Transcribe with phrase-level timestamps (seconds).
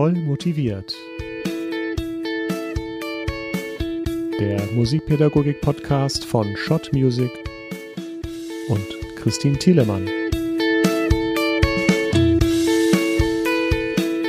[0.00, 0.94] Voll motiviert.
[4.40, 7.30] Der Musikpädagogik-Podcast von Schott Music
[8.70, 8.86] und
[9.16, 10.08] Christine Thielemann.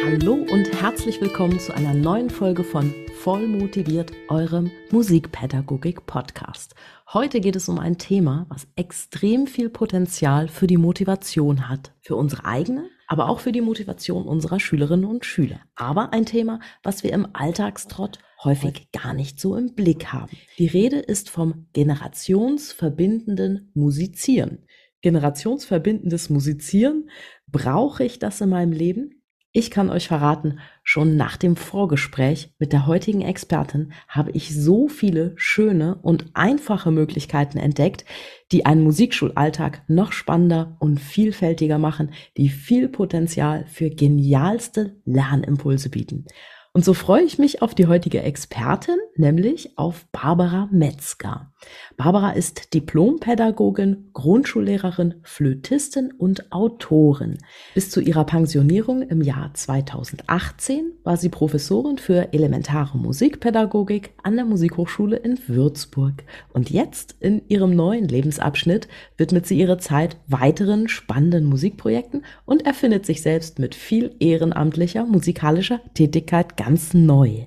[0.04, 6.76] Hallo und herzlich willkommen zu einer neuen Folge von Voll motiviert, eurem Musikpädagogik-Podcast.
[7.14, 12.18] Heute geht es um ein Thema, was extrem viel Potenzial für die Motivation hat, für
[12.18, 15.59] unsere eigene, aber auch für die Motivation unserer Schülerinnen und Schüler.
[15.76, 20.31] Aber ein Thema, was wir im Alltagstrott häufig gar nicht so im Blick haben.
[20.58, 24.59] Die Rede ist vom generationsverbindenden Musizieren.
[25.02, 27.09] Generationsverbindendes Musizieren,
[27.48, 29.20] brauche ich das in meinem Leben?
[29.54, 34.88] Ich kann euch verraten, schon nach dem Vorgespräch mit der heutigen Expertin habe ich so
[34.88, 38.06] viele schöne und einfache Möglichkeiten entdeckt,
[38.54, 46.28] die einen Musikschulalltag noch spannender und vielfältiger machen, die viel Potenzial für genialste Lernimpulse bieten.
[46.72, 51.50] Und so freue ich mich auf die heutige Expertin, nämlich auf Barbara Metzger.
[51.98, 57.38] Barbara ist Diplompädagogin, Grundschullehrerin, Flötistin und Autorin.
[57.76, 64.45] Bis zu ihrer Pensionierung im Jahr 2018 war sie Professorin für elementare Musikpädagogik an der
[64.45, 66.23] Musikhochschule in Würzburg.
[66.53, 68.88] Und jetzt in ihrem neuen Lebensabschnitt
[69.18, 75.81] widmet sie ihre Zeit weiteren spannenden Musikprojekten und erfindet sich selbst mit viel ehrenamtlicher musikalischer
[75.94, 77.46] Tätigkeit ganz neu.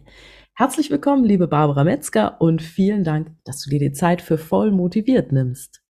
[0.57, 4.71] Herzlich willkommen, liebe Barbara Metzger, und vielen Dank, dass du dir die Zeit für voll
[4.71, 5.83] motiviert nimmst.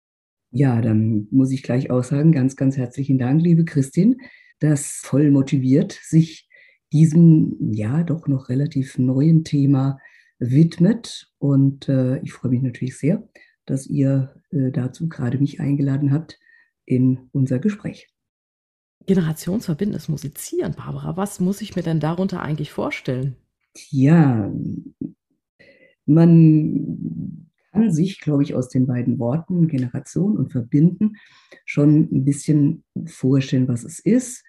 [0.53, 4.17] Ja, dann muss ich gleich auch sagen, ganz, ganz herzlichen Dank, liebe Christin,
[4.61, 6.49] dass voll motiviert sich
[6.95, 9.99] diesem, ja, doch noch relativ neuen Thema
[10.39, 11.31] widmet.
[11.37, 13.29] Und äh, ich freue mich natürlich sehr,
[13.67, 16.39] dass ihr äh, dazu gerade mich eingeladen habt
[16.87, 18.09] in unser Gespräch
[19.07, 21.19] generationsverbindendes Musizieren, Barbara.
[21.19, 23.37] Was muss ich mir denn darunter eigentlich vorstellen?
[23.77, 24.53] Ja,
[26.07, 31.17] man kann sich, glaube ich, aus den beiden Worten Generation und Verbinden
[31.65, 34.45] schon ein bisschen vorstellen, was es ist.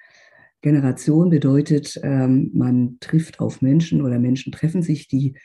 [0.62, 5.36] Generation bedeutet, ähm, man trifft auf Menschen oder Menschen treffen sich, die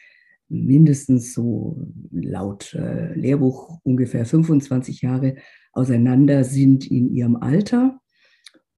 [0.48, 5.36] mindestens so laut äh, Lehrbuch ungefähr 25 Jahre
[5.72, 8.00] auseinander sind in ihrem Alter.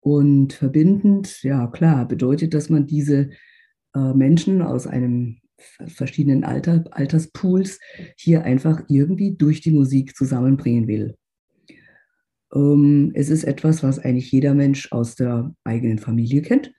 [0.00, 3.30] Und verbindend, ja klar, bedeutet, dass man diese
[3.94, 5.38] Menschen aus einem
[5.86, 7.78] verschiedenen Alter, Alterspools
[8.16, 11.16] hier einfach irgendwie durch die Musik zusammenbringen will.
[12.54, 16.72] Ähm, es ist etwas, was eigentlich jeder Mensch aus der eigenen Familie kennt.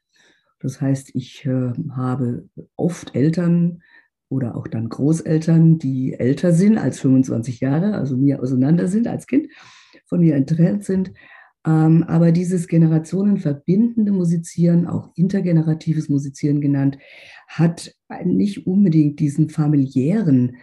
[0.59, 3.81] Das heißt, ich äh, habe oft Eltern
[4.29, 9.27] oder auch dann Großeltern, die älter sind als 25 Jahre, also mir auseinander sind als
[9.27, 9.47] Kind,
[10.05, 11.11] von mir entfernt sind.
[11.65, 16.97] Ähm, aber dieses generationenverbindende Musizieren, auch intergeneratives Musizieren genannt,
[17.47, 20.57] hat nicht unbedingt diesen familiären,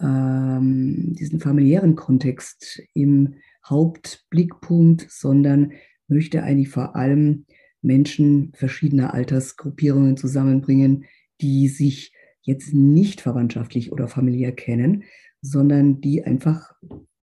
[0.00, 3.34] ähm, diesen familiären Kontext im
[3.66, 5.72] Hauptblickpunkt, sondern
[6.06, 7.46] möchte eigentlich vor allem
[7.82, 11.04] Menschen verschiedener Altersgruppierungen zusammenbringen,
[11.40, 12.12] die sich
[12.42, 15.04] jetzt nicht verwandtschaftlich oder familiär kennen,
[15.40, 16.72] sondern die einfach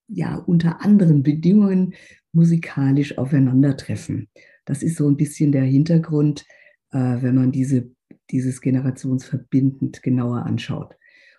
[0.07, 1.93] ja unter anderen Bedingungen
[2.33, 4.29] musikalisch aufeinandertreffen.
[4.65, 6.45] Das ist so ein bisschen der Hintergrund,
[6.91, 7.91] äh, wenn man diese,
[8.31, 10.95] dieses generationsverbindend genauer anschaut.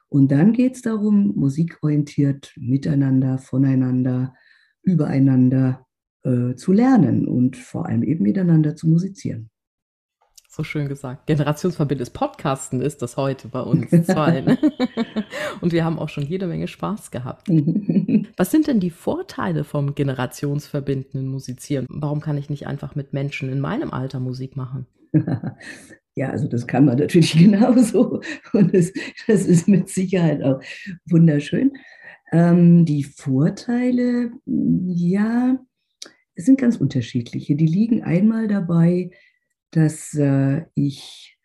[0.08, 4.34] Und dann geht es darum, musikorientiert miteinander, voneinander,
[4.82, 5.86] übereinander
[6.22, 9.50] äh, zu lernen und vor allem eben miteinander zu musizieren.
[10.56, 11.26] So schön gesagt.
[11.26, 14.40] Generationsverbindendes Podcasten ist das heute bei uns zwei.
[14.40, 14.56] Ne?
[15.60, 17.48] Und wir haben auch schon jede Menge Spaß gehabt.
[18.36, 21.86] Was sind denn die Vorteile vom generationsverbindenden Musizieren?
[21.88, 24.86] Warum kann ich nicht einfach mit Menschen in meinem Alter Musik machen?
[26.16, 28.20] Ja, also das kann man natürlich genauso.
[28.52, 28.92] Und das,
[29.26, 30.60] das ist mit Sicherheit auch
[31.06, 31.72] wunderschön.
[32.30, 35.58] Ähm, die Vorteile, ja,
[36.36, 37.56] sind ganz unterschiedliche.
[37.56, 39.10] Die liegen einmal dabei,
[39.76, 41.38] dass äh, ich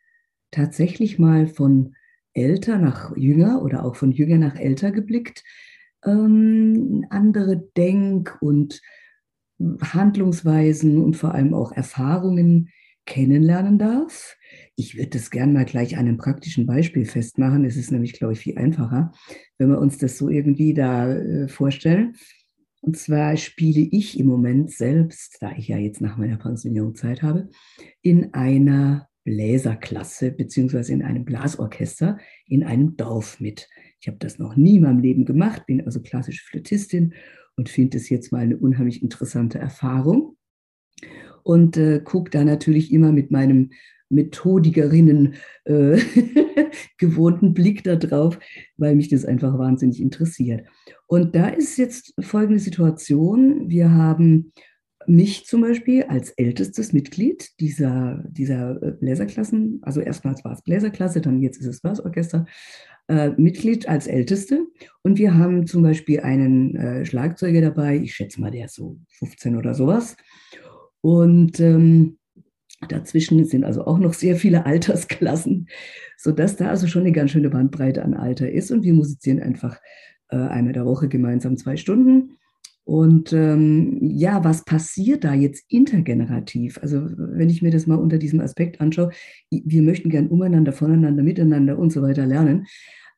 [0.52, 1.96] tatsächlich mal von
[2.34, 5.44] älter nach jünger oder auch von jünger nach älter geblickt
[6.06, 8.82] ähm, andere Denk- und
[9.82, 12.70] Handlungsweisen und vor allem auch Erfahrungen
[13.06, 14.38] kennenlernen darf.
[14.76, 17.66] Ich würde das gerne mal gleich an einem praktischen Beispiel festmachen.
[17.66, 19.12] Es ist nämlich, glaube ich, viel einfacher,
[19.58, 22.16] wenn wir uns das so irgendwie da äh, vorstellen.
[22.82, 27.22] Und zwar spiele ich im Moment selbst, da ich ja jetzt nach meiner Pensionierung Zeit
[27.22, 27.50] habe,
[28.02, 32.18] in einer Bläserklasse beziehungsweise in einem Blasorchester
[32.48, 33.70] in einem Dorf mit.
[34.00, 37.14] Ich habe das noch nie in meinem Leben gemacht, bin also klassische Flötistin
[37.56, 40.38] und finde es jetzt mal eine unheimlich interessante Erfahrung.
[41.44, 43.72] Und äh, gucke da natürlich immer mit meinem
[44.10, 45.36] methodigerinnen
[45.66, 46.00] äh,
[46.98, 48.40] gewohnten Blick darauf,
[48.78, 50.66] weil mich das einfach wahnsinnig interessiert.
[51.08, 53.70] Und da ist jetzt folgende Situation.
[53.70, 54.52] Wir haben
[55.08, 61.22] mich zum Beispiel als ältestes Mitglied dieser, dieser äh, Bläserklassen, also erstmals war es Bläserklasse,
[61.22, 62.46] dann jetzt ist es Blasorchester,
[63.08, 64.68] äh, Mitglied als Älteste.
[65.02, 69.00] Und wir haben zum Beispiel einen äh, Schlagzeuger dabei, ich schätze mal, der ist so
[69.18, 70.16] 15 oder sowas.
[71.02, 72.19] Und ähm,
[72.88, 75.68] dazwischen sind also auch noch sehr viele Altersklassen,
[76.18, 78.72] sodass da also schon eine ganz schöne Bandbreite an Alter ist.
[78.72, 79.80] Und wir musizieren einfach
[80.30, 82.38] äh, einmal der Woche gemeinsam zwei Stunden.
[82.86, 86.80] Und ähm, ja, was passiert da jetzt intergenerativ?
[86.82, 89.12] Also wenn ich mir das mal unter diesem Aspekt anschaue,
[89.52, 92.66] wir möchten gern umeinander, voneinander, miteinander und so weiter lernen.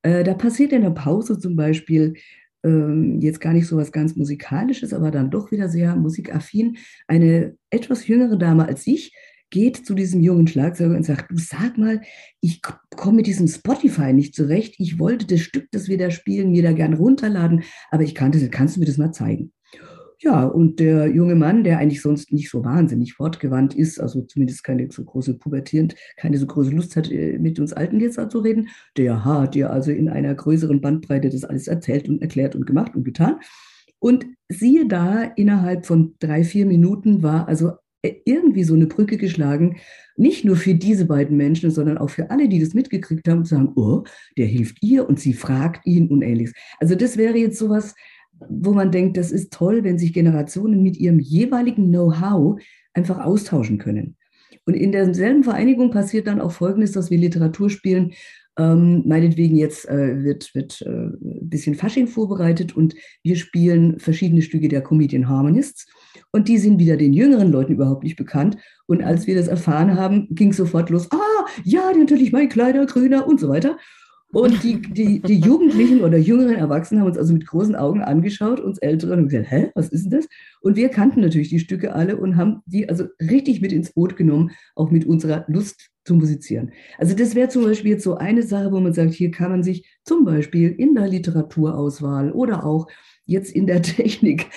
[0.01, 2.15] Äh, da passiert in der Pause zum Beispiel
[2.63, 6.77] ähm, jetzt gar nicht so was ganz Musikalisches, aber dann doch wieder sehr musikaffin.
[7.07, 9.13] Eine etwas jüngere Dame als ich
[9.51, 12.01] geht zu diesem jungen Schlagzeuger und sagt, du sag mal,
[12.39, 12.61] ich
[12.95, 14.75] komme mit diesem Spotify nicht zurecht.
[14.79, 18.49] Ich wollte das Stück, das wir da spielen, mir da gern runterladen, aber ich kannte
[18.49, 19.51] kannst du mir das mal zeigen?
[20.23, 24.63] Ja, und der junge Mann, der eigentlich sonst nicht so wahnsinnig fortgewandt ist, also zumindest
[24.63, 28.39] keine so große pubertierend, keine so große Lust hat, äh, mit uns Alten jetzt zu
[28.39, 32.67] reden, der hat ja also in einer größeren Bandbreite das alles erzählt und erklärt und
[32.67, 33.39] gemacht und getan.
[33.97, 37.71] Und siehe da, innerhalb von drei, vier Minuten war also
[38.03, 39.77] irgendwie so eine Brücke geschlagen,
[40.17, 43.55] nicht nur für diese beiden Menschen, sondern auch für alle, die das mitgekriegt haben, zu
[43.55, 44.03] sagen, oh,
[44.37, 46.53] der hilft ihr und sie fragt ihn und ähnliches.
[46.79, 47.95] Also das wäre jetzt sowas,
[48.49, 52.59] wo man denkt, das ist toll, wenn sich Generationen mit ihrem jeweiligen Know-how
[52.93, 54.17] einfach austauschen können.
[54.65, 58.13] Und in derselben Vereinigung passiert dann auch Folgendes, dass wir Literatur spielen.
[58.57, 64.41] Ähm, meinetwegen jetzt äh, wird, wird äh, ein bisschen Fasching vorbereitet und wir spielen verschiedene
[64.41, 65.87] Stücke der Comedian Harmonists.
[66.31, 68.57] Und die sind wieder den jüngeren Leuten überhaupt nicht bekannt.
[68.87, 73.27] Und als wir das erfahren haben, ging sofort los, ah, ja, natürlich mein kleiner Grüner
[73.27, 73.77] und so weiter.
[74.33, 78.59] Und die, die, die Jugendlichen oder jüngeren Erwachsenen haben uns also mit großen Augen angeschaut,
[78.59, 80.27] uns Älteren, und gesagt, hä, was ist denn das?
[80.61, 84.15] Und wir kannten natürlich die Stücke alle und haben die also richtig mit ins Boot
[84.15, 86.71] genommen, auch mit unserer Lust zu musizieren.
[86.97, 89.63] Also das wäre zum Beispiel jetzt so eine Sache, wo man sagt, hier kann man
[89.63, 92.87] sich zum Beispiel in der Literaturauswahl oder auch
[93.31, 94.47] jetzt in der Technik,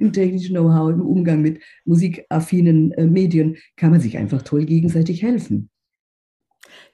[0.00, 5.22] im technischen Know-how, im Umgang mit musikaffinen äh, Medien, kann man sich einfach toll gegenseitig
[5.22, 5.70] helfen.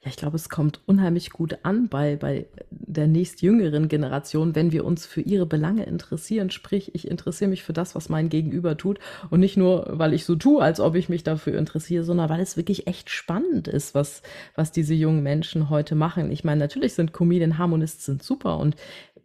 [0.05, 4.85] Ja, ich glaube, es kommt unheimlich gut an bei, bei der nächstjüngeren Generation, wenn wir
[4.85, 6.51] uns für ihre Belange interessieren.
[6.51, 8.99] Sprich, ich interessiere mich für das, was mein Gegenüber tut.
[9.31, 12.41] Und nicht nur, weil ich so tue, als ob ich mich dafür interessiere, sondern weil
[12.41, 14.23] es wirklich echt spannend ist, was,
[14.57, 16.33] was diese jungen Menschen heute machen.
[16.33, 18.75] Ich meine, natürlich sind Comedian Harmonists super und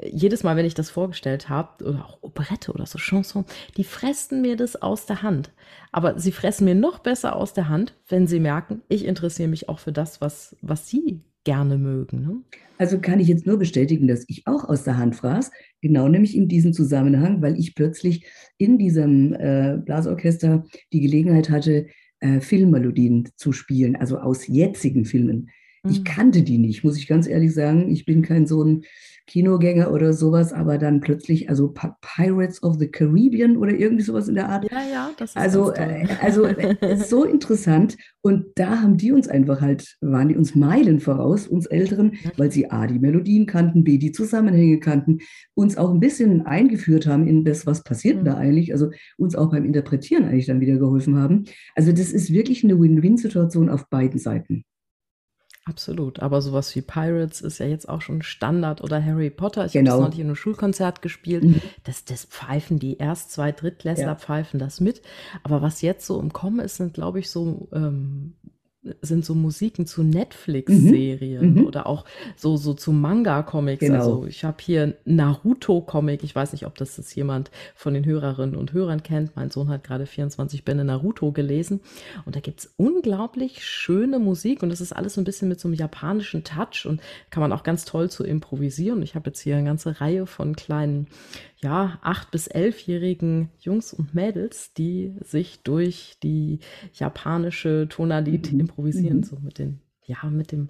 [0.03, 3.45] jedes Mal, wenn ich das vorgestellt habe, oder auch Operette oder so Chanson,
[3.77, 5.51] die fressen mir das aus der Hand.
[5.91, 9.69] Aber sie fressen mir noch besser aus der Hand, wenn sie merken, ich interessiere mich
[9.69, 12.21] auch für das, was, was sie gerne mögen.
[12.23, 12.41] Ne?
[12.77, 15.51] Also kann ich jetzt nur bestätigen, dass ich auch aus der Hand fraß,
[15.81, 18.25] genau nämlich in diesem Zusammenhang, weil ich plötzlich
[18.57, 21.87] in diesem äh, Blasorchester die Gelegenheit hatte,
[22.19, 25.49] äh, Filmmelodien zu spielen, also aus jetzigen Filmen.
[25.83, 25.91] Mhm.
[25.91, 27.89] Ich kannte die nicht, muss ich ganz ehrlich sagen.
[27.89, 28.83] Ich bin kein so ein
[29.27, 34.35] Kinogänger oder sowas, aber dann plötzlich, also Pirates of the Caribbean oder irgendwie sowas in
[34.35, 34.65] der Art.
[34.71, 37.97] Ja, ja, das ist also, äh, also äh, so interessant.
[38.21, 42.51] Und da haben die uns einfach halt, waren die uns Meilen voraus, uns Älteren, weil
[42.51, 45.19] sie A, die Melodien kannten, B, die Zusammenhänge kannten,
[45.55, 48.25] uns auch ein bisschen eingeführt haben in das, was passiert mhm.
[48.25, 51.43] da eigentlich, also uns auch beim Interpretieren eigentlich dann wieder geholfen haben.
[51.75, 54.63] Also das ist wirklich eine Win-Win-Situation auf beiden Seiten.
[55.67, 59.65] Absolut, aber sowas wie Pirates ist ja jetzt auch schon Standard oder Harry Potter.
[59.65, 59.91] Ich genau.
[59.91, 61.43] habe noch nicht in einem Schulkonzert gespielt.
[61.43, 61.61] Mhm.
[61.83, 64.15] Das, das pfeifen die erst zwei Drittklässler ja.
[64.15, 65.01] pfeifen das mit.
[65.43, 68.35] Aber was jetzt so im Kommen ist, sind glaube ich so ähm,
[69.01, 71.59] sind so Musiken zu Netflix-Serien mhm.
[71.61, 71.67] mhm.
[71.67, 73.79] oder auch so, so zu Manga-Comics.
[73.79, 73.97] Genau.
[73.97, 76.23] Also ich habe hier Naruto-Comic.
[76.23, 79.35] Ich weiß nicht, ob das jetzt jemand von den Hörerinnen und Hörern kennt.
[79.35, 81.81] Mein Sohn hat gerade 24 Bände Naruto gelesen.
[82.25, 84.63] Und da gibt es unglaublich schöne Musik.
[84.63, 87.51] Und das ist alles so ein bisschen mit so einem japanischen Touch und kann man
[87.51, 89.01] auch ganz toll zu improvisieren.
[89.01, 91.07] Ich habe jetzt hier eine ganze Reihe von kleinen
[91.59, 96.59] ja, acht- bis elfjährigen Jungs und Mädels, die sich durch die
[96.93, 98.59] japanische Tonalität mhm.
[98.61, 99.23] improvisieren, mhm.
[99.23, 100.69] so mit den, ja, mit dem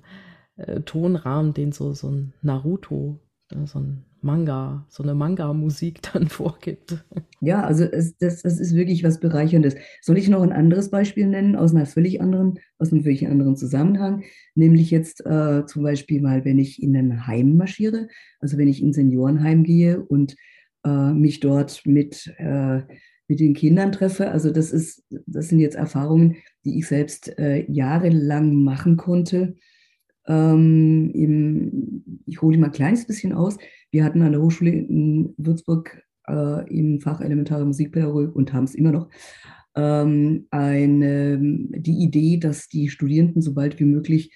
[0.55, 3.19] äh, Tonrahmen, den so, so ein Naruto,
[3.51, 7.05] äh, so ein Manga, so eine Manga-Musik dann vorgibt.
[7.41, 9.75] Ja, also es, das, das ist wirklich was Bereicherndes.
[10.01, 13.55] Soll ich noch ein anderes Beispiel nennen aus einer völlig anderen, aus einem völlig anderen
[13.55, 14.23] Zusammenhang?
[14.55, 18.07] Nämlich jetzt äh, zum Beispiel mal, wenn ich in ein Heim marschiere,
[18.39, 20.35] also wenn ich in Seniorenheim gehe und
[20.85, 22.81] mich dort mit äh,
[23.27, 24.31] mit den Kindern treffe.
[24.31, 29.55] Also das ist, das sind jetzt Erfahrungen, die ich selbst äh, jahrelang machen konnte.
[30.27, 33.57] Ähm, im, ich hole mal ein kleines bisschen aus.
[33.91, 38.75] Wir hatten an der Hochschule in Würzburg äh, im Fach elementare Musikpädagogik und haben es
[38.75, 39.09] immer noch
[39.75, 44.33] ähm, eine, die Idee, dass die Studierenden so bald wie möglich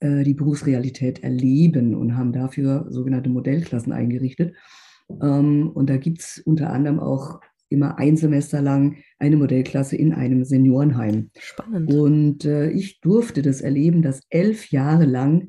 [0.00, 4.54] äh, die Berufsrealität erleben und haben dafür sogenannte Modellklassen eingerichtet.
[5.08, 10.12] Ähm, und da gibt es unter anderem auch immer ein Semester lang eine Modellklasse in
[10.12, 11.30] einem Seniorenheim.
[11.38, 11.92] Spannend.
[11.92, 15.48] Und äh, ich durfte das erleben, dass elf Jahre lang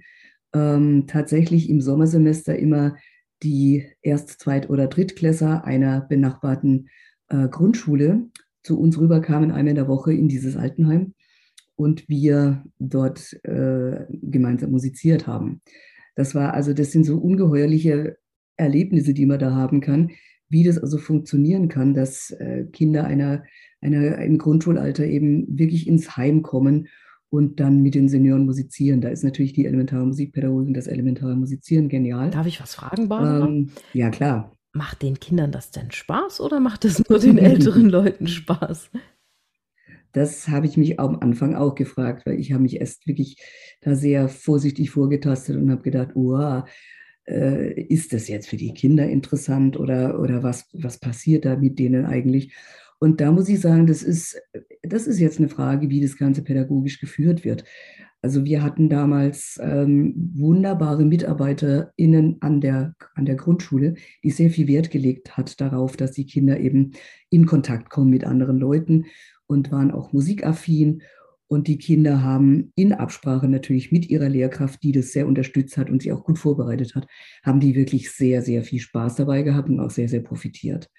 [0.53, 2.95] ähm, tatsächlich im Sommersemester immer
[3.43, 6.89] die Erst-, Zweit- oder Drittklässer einer benachbarten
[7.29, 8.29] äh, Grundschule
[8.63, 11.13] zu uns rüberkamen, einmal in der Woche in dieses Altenheim
[11.75, 15.61] und wir dort äh, gemeinsam musiziert haben.
[16.15, 18.17] Das war also, das sind so ungeheuerliche
[18.57, 20.11] Erlebnisse, die man da haben kann,
[20.49, 23.43] wie das also funktionieren kann, dass äh, Kinder einer,
[23.81, 26.87] einer im Grundschulalter eben wirklich ins Heim kommen
[27.29, 29.01] und dann mit den Senioren musizieren.
[29.01, 32.31] Da ist natürlich die elementare Musikpädagogik und das elementare Musizieren genial.
[32.31, 33.47] Darf ich was fragen, Barbara?
[33.47, 34.53] Ähm, ja, klar.
[34.73, 38.91] Macht den Kindern das denn Spaß oder macht es nur den älteren Leuten Spaß?
[40.13, 43.37] Das habe ich mich am Anfang auch gefragt, weil ich habe mich erst wirklich
[43.81, 46.63] da sehr vorsichtig vorgetastet und habe gedacht, oh,
[47.27, 51.79] äh, ist das jetzt für die Kinder interessant oder, oder was, was passiert da mit
[51.79, 52.55] denen eigentlich?
[52.99, 54.41] Und da muss ich sagen, das ist,
[54.81, 57.63] das ist jetzt eine Frage, wie das Ganze pädagogisch geführt wird.
[58.21, 63.93] Also wir hatten damals ähm, wunderbare MitarbeiterInnen an der, an der Grundschule,
[64.23, 66.93] die sehr viel Wert gelegt hat darauf, dass die Kinder eben
[67.29, 69.05] in Kontakt kommen mit anderen Leuten
[69.45, 71.03] und waren auch musikaffin.
[71.47, 75.89] Und die Kinder haben in Absprache natürlich mit ihrer Lehrkraft, die das sehr unterstützt hat
[75.89, 77.07] und sie auch gut vorbereitet hat,
[77.43, 80.89] haben die wirklich sehr, sehr viel Spaß dabei gehabt und auch sehr, sehr profitiert.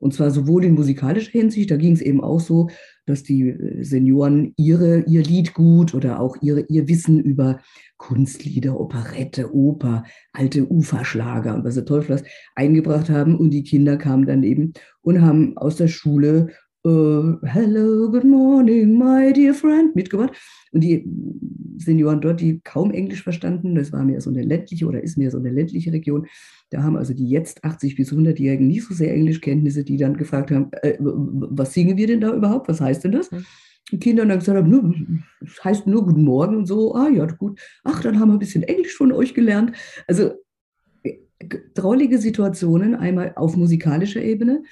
[0.00, 2.70] Und zwar sowohl in musikalischer Hinsicht, da ging es eben auch so,
[3.04, 7.60] dass die äh, Senioren ihre, ihr Lied gut oder auch ihre, ihr Wissen über
[7.98, 13.36] Kunstlieder, Operette, Oper, alte Uferschlager und was der Teufel was eingebracht haben.
[13.36, 16.48] Und die Kinder kamen dann eben und haben aus der Schule
[16.84, 20.32] uh, Hello, good morning, my dear friend mitgebracht.
[20.72, 21.04] Und die
[21.76, 25.30] Senioren dort, die kaum Englisch verstanden, das war mehr so eine ländliche oder ist mehr
[25.30, 26.26] so eine ländliche Region,
[26.70, 30.50] da haben also die jetzt 80 bis 100-Jährigen nicht so sehr Englischkenntnisse, die dann gefragt
[30.50, 32.68] haben, äh, was singen wir denn da überhaupt?
[32.68, 33.30] Was heißt denn das?
[33.30, 33.44] Mhm.
[33.92, 37.60] Die Kinder dann gesagt haben, das heißt nur Guten Morgen und so, ah ja, gut,
[37.82, 39.72] ach, dann haben wir ein bisschen Englisch von euch gelernt.
[40.06, 40.32] Also
[41.02, 41.18] äh,
[41.74, 44.62] drollige Situationen, einmal auf musikalischer Ebene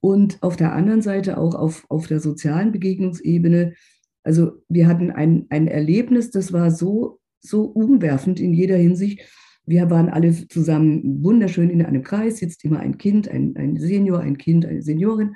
[0.00, 3.74] und auf der anderen Seite auch auf, auf der sozialen Begegnungsebene.
[4.22, 9.22] Also wir hatten ein, ein Erlebnis, das war so, so umwerfend in jeder Hinsicht.
[9.64, 14.20] Wir waren alle zusammen wunderschön in einem Kreis, sitzt immer ein Kind, ein, ein Senior,
[14.20, 15.34] ein Kind, eine Seniorin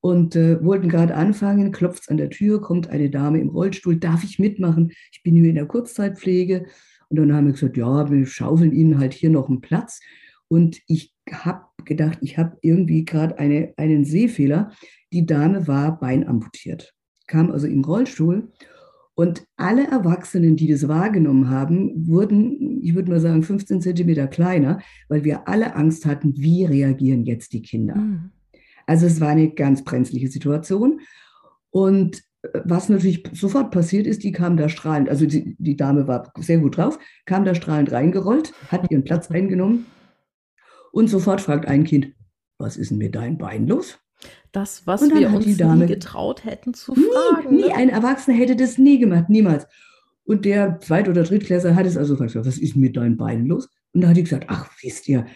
[0.00, 4.24] und äh, wollten gerade anfangen, klopft an der Tür, kommt eine Dame im Rollstuhl, darf
[4.24, 4.92] ich mitmachen?
[5.12, 6.66] Ich bin hier in der Kurzzeitpflege.
[7.08, 10.00] Und dann haben wir gesagt, ja, wir schaufeln Ihnen halt hier noch einen Platz.
[10.48, 14.72] Und ich habe gedacht, ich habe irgendwie gerade eine, einen Sehfehler.
[15.12, 16.94] Die Dame war beinamputiert,
[17.26, 18.50] kam also im Rollstuhl
[19.20, 24.80] und alle Erwachsenen, die das wahrgenommen haben, wurden, ich würde mal sagen, 15 Zentimeter kleiner,
[25.10, 27.96] weil wir alle Angst hatten, wie reagieren jetzt die Kinder.
[27.96, 28.30] Mhm.
[28.86, 31.00] Also es war eine ganz brenzliche Situation.
[31.70, 36.08] Und äh, was natürlich sofort passiert ist, die kam da strahlend, also die, die Dame
[36.08, 39.84] war sehr gut drauf, kam da strahlend reingerollt, hat ihren Platz eingenommen
[40.92, 42.12] und sofort fragt ein Kind,
[42.58, 43.98] was ist denn mit deinem Bein los?
[44.52, 47.56] Das, was wir uns Dame, nie getraut hätten zu nie, fragen.
[47.56, 47.74] Nie, ne?
[47.74, 49.66] ein Erwachsener hätte das nie gemacht, niemals.
[50.24, 53.68] Und der Zweit- oder Drittklässler hat es also gefragt, was ist mit deinen Beinen los?
[53.92, 55.26] Und da hat die gesagt, ach, wisst ihr,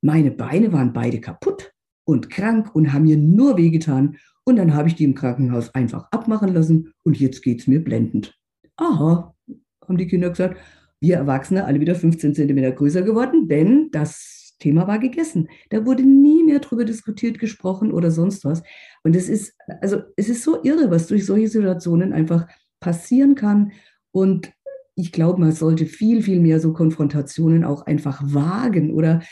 [0.00, 1.72] meine Beine waren beide kaputt
[2.04, 4.16] und krank und haben mir nur wehgetan.
[4.44, 7.82] Und dann habe ich die im Krankenhaus einfach abmachen lassen und jetzt geht es mir
[7.82, 8.38] blendend.
[8.76, 9.34] Aha,
[9.88, 10.58] haben die Kinder gesagt.
[11.00, 15.48] Wir Erwachsene alle wieder 15 Zentimeter größer geworden, denn das Thema war gegessen.
[15.68, 18.62] Da wurde nie mehr darüber diskutiert, gesprochen oder sonst was.
[19.02, 22.48] Und es ist, also es ist so irre, was durch solche Situationen einfach
[22.80, 23.72] passieren kann.
[24.10, 24.52] Und
[24.94, 29.22] ich glaube, man sollte viel, viel mehr so Konfrontationen auch einfach wagen oder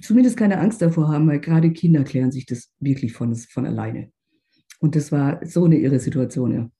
[0.00, 4.10] zumindest keine Angst davor haben, weil gerade Kinder klären sich das wirklich von, von alleine.
[4.78, 6.70] Und das war so eine irre Situation, ja.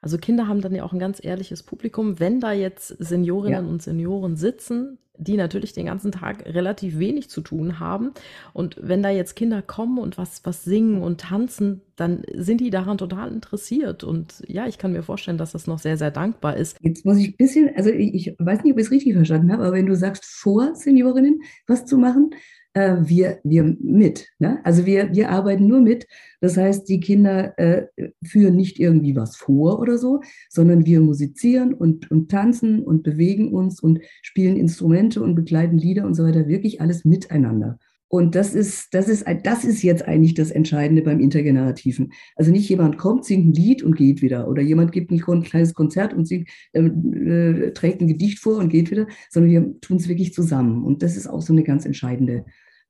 [0.00, 2.18] Also Kinder haben dann ja auch ein ganz ehrliches Publikum.
[2.18, 3.70] Wenn da jetzt Seniorinnen ja.
[3.70, 8.12] und Senioren sitzen, die natürlich den ganzen Tag relativ wenig zu tun haben.
[8.54, 12.70] Und wenn da jetzt Kinder kommen und was, was singen und tanzen, dann sind die
[12.70, 14.02] daran total interessiert.
[14.02, 16.78] Und ja, ich kann mir vorstellen, dass das noch sehr, sehr dankbar ist.
[16.80, 19.52] Jetzt muss ich ein bisschen, also ich, ich weiß nicht, ob ich es richtig verstanden
[19.52, 22.30] habe, aber wenn du sagst, vor Seniorinnen was zu machen,
[22.72, 24.28] äh, wir, wir mit.
[24.38, 24.60] Ne?
[24.64, 26.06] Also wir, wir arbeiten nur mit.
[26.40, 27.86] Das heißt, die Kinder äh,
[28.24, 33.52] führen nicht irgendwie was vor oder so, sondern wir musizieren und, und tanzen und bewegen
[33.52, 36.48] uns und spielen Instrumente und begleiten Lieder und so weiter.
[36.48, 37.78] Wirklich alles miteinander.
[38.12, 42.12] Und das ist, das ist, das ist jetzt eigentlich das Entscheidende beim Intergenerativen.
[42.34, 44.48] Also nicht jemand kommt, singt ein Lied und geht wieder.
[44.48, 48.68] Oder jemand gibt ein kleines Konzert und singt, äh, äh, trägt ein Gedicht vor und
[48.68, 50.82] geht wieder, sondern wir tun es wirklich zusammen.
[50.84, 52.44] Und das ist auch so eine ganz entscheidende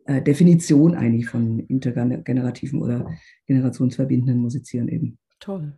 [0.07, 3.07] äh, Definition eigentlich von intergenerativen oder
[3.47, 5.19] generationsverbindenden Musizieren eben.
[5.39, 5.75] Toll.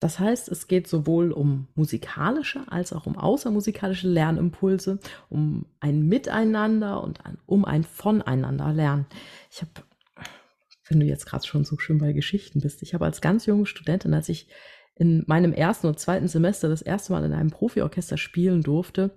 [0.00, 7.02] Das heißt, es geht sowohl um musikalische als auch um außermusikalische Lernimpulse, um ein Miteinander
[7.02, 9.04] und ein, um ein Voneinander lernen.
[9.50, 9.70] Ich habe,
[10.88, 13.66] wenn du jetzt gerade schon so schön bei Geschichten bist, ich habe als ganz junge
[13.66, 14.48] Studentin, als ich
[14.96, 19.10] in meinem ersten und zweiten Semester das erste Mal in einem Profiorchester spielen durfte,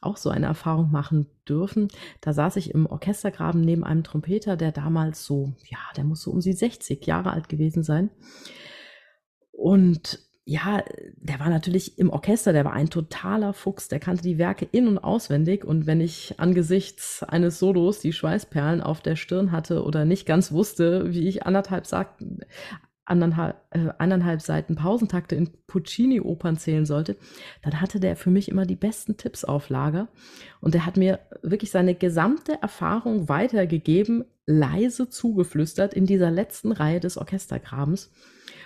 [0.00, 1.88] auch so eine Erfahrung machen dürfen.
[2.20, 6.32] Da saß ich im Orchestergraben neben einem Trompeter, der damals so, ja, der muss so
[6.32, 8.10] um die 60 Jahre alt gewesen sein.
[9.56, 10.84] Und ja,
[11.16, 14.88] der war natürlich im Orchester, der war ein totaler Fuchs, der kannte die Werke in-
[14.88, 15.64] und auswendig.
[15.64, 20.52] Und wenn ich angesichts eines Solos die Schweißperlen auf der Stirn hatte oder nicht ganz
[20.52, 22.22] wusste, wie ich anderthalb, sagt,
[23.06, 27.16] anderthalb, äh, anderthalb Seiten Pausentakte in Puccini-Opern zählen sollte,
[27.62, 30.08] dann hatte der für mich immer die besten Tipps auf Lager.
[30.60, 37.00] Und er hat mir wirklich seine gesamte Erfahrung weitergegeben, leise zugeflüstert in dieser letzten Reihe
[37.00, 38.10] des Orchestergrabens.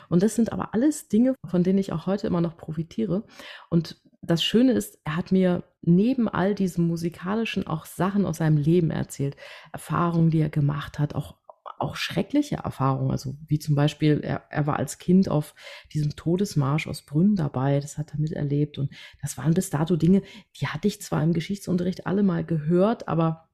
[0.08, 3.24] Und das sind aber alles Dinge, von denen ich auch heute immer noch profitiere.
[3.70, 8.56] Und das Schöne ist, er hat mir neben all diesem musikalischen auch Sachen aus seinem
[8.56, 9.36] Leben erzählt,
[9.72, 11.36] Erfahrungen, die er gemacht hat, auch
[11.78, 15.54] auch schreckliche Erfahrungen, also wie zum Beispiel, er, er war als Kind auf
[15.92, 18.78] diesem Todesmarsch aus Brünn dabei, das hat er miterlebt.
[18.78, 18.90] Und
[19.22, 20.22] das waren bis dato Dinge,
[20.60, 23.47] die hatte ich zwar im Geschichtsunterricht alle mal gehört, aber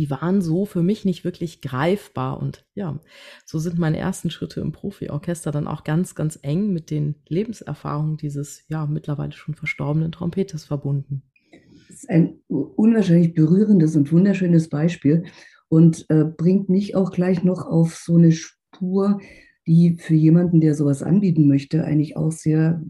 [0.00, 2.40] die waren so für mich nicht wirklich greifbar.
[2.40, 2.98] Und ja,
[3.44, 8.16] so sind meine ersten Schritte im Profiorchester dann auch ganz, ganz eng mit den Lebenserfahrungen
[8.16, 11.22] dieses ja mittlerweile schon verstorbenen Trompeters verbunden.
[11.86, 15.24] Das ist ein unwahrscheinlich berührendes und wunderschönes Beispiel
[15.68, 19.20] und äh, bringt mich auch gleich noch auf so eine Spur,
[19.66, 22.82] die für jemanden, der sowas anbieten möchte, eigentlich auch sehr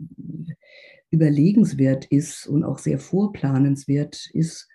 [1.10, 4.68] überlegenswert ist und auch sehr vorplanenswert ist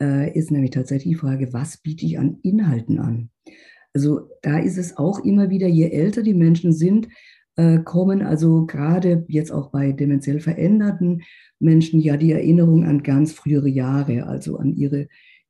[0.00, 3.30] äh, ist nämlich tatsächlich die Frage, was biete ich an Inhalten an?
[3.92, 7.08] Also da ist es auch immer wieder, je älter die Menschen sind,
[7.56, 11.22] äh, kommen also gerade jetzt auch bei demenziell veränderten
[11.60, 15.06] Menschen ja die Erinnerung an ganz frühere Jahre, also an ihre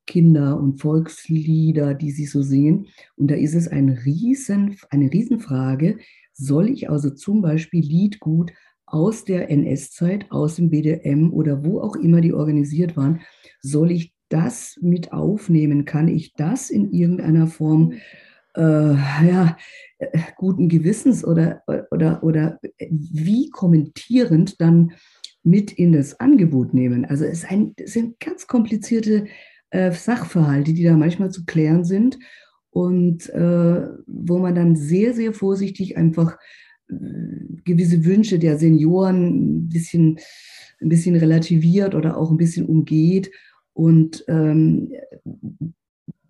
[0.06, 2.86] Kinder- und Volkslieder, die sie so singen.
[3.16, 5.98] Und da ist es ein Riesen, eine Riesenfrage,
[6.34, 8.52] soll ich also zum Beispiel Liedgut
[8.86, 13.20] aus der NS-Zeit, aus dem BDM oder wo auch immer die organisiert waren,
[13.62, 15.84] soll ich das mit aufnehmen?
[15.84, 17.92] Kann ich das in irgendeiner Form
[18.56, 19.56] äh, ja,
[19.98, 22.58] äh, guten Gewissens oder, oder, oder
[22.90, 24.92] wie kommentierend dann
[25.44, 27.04] mit in das Angebot nehmen?
[27.04, 29.26] Also es, ein, es sind ganz komplizierte
[29.70, 32.18] äh, Sachverhalte, die da manchmal zu klären sind
[32.70, 36.36] und äh, wo man dann sehr, sehr vorsichtig einfach
[36.88, 36.94] äh,
[37.64, 40.18] gewisse Wünsche der Senioren ein bisschen,
[40.80, 43.30] ein bisschen relativiert oder auch ein bisschen umgeht
[43.74, 44.92] und ähm,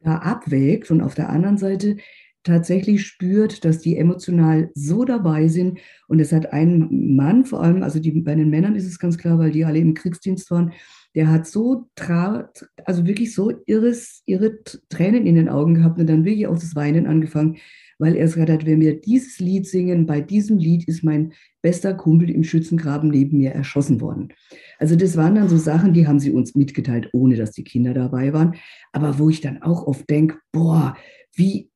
[0.03, 0.91] da abwägt.
[0.91, 1.97] Und auf der anderen Seite
[2.45, 5.79] tatsächlich spürt, dass die emotional so dabei sind.
[6.07, 9.19] Und es hat ein Mann vor allem, also die, bei den Männern ist es ganz
[9.19, 10.73] klar, weil die alle im Kriegsdienst waren,
[11.15, 12.51] der hat so, tra
[12.85, 16.75] also wirklich so irres, irre Tränen in den Augen gehabt und dann wirklich auch das
[16.75, 17.57] Weinen angefangen,
[17.99, 21.95] weil er gesagt hat, wenn wir dieses Lied singen, bei diesem Lied ist mein bester
[21.95, 24.33] Kumpel im Schützengraben neben mir erschossen worden.
[24.79, 27.95] Also das waren dann so Sachen, die haben sie uns mitgeteilt, ohne dass die Kinder
[27.95, 28.57] dabei waren.
[28.93, 30.97] Aber wo ich dann auch oft denke, boah,
[31.35, 31.71] wie,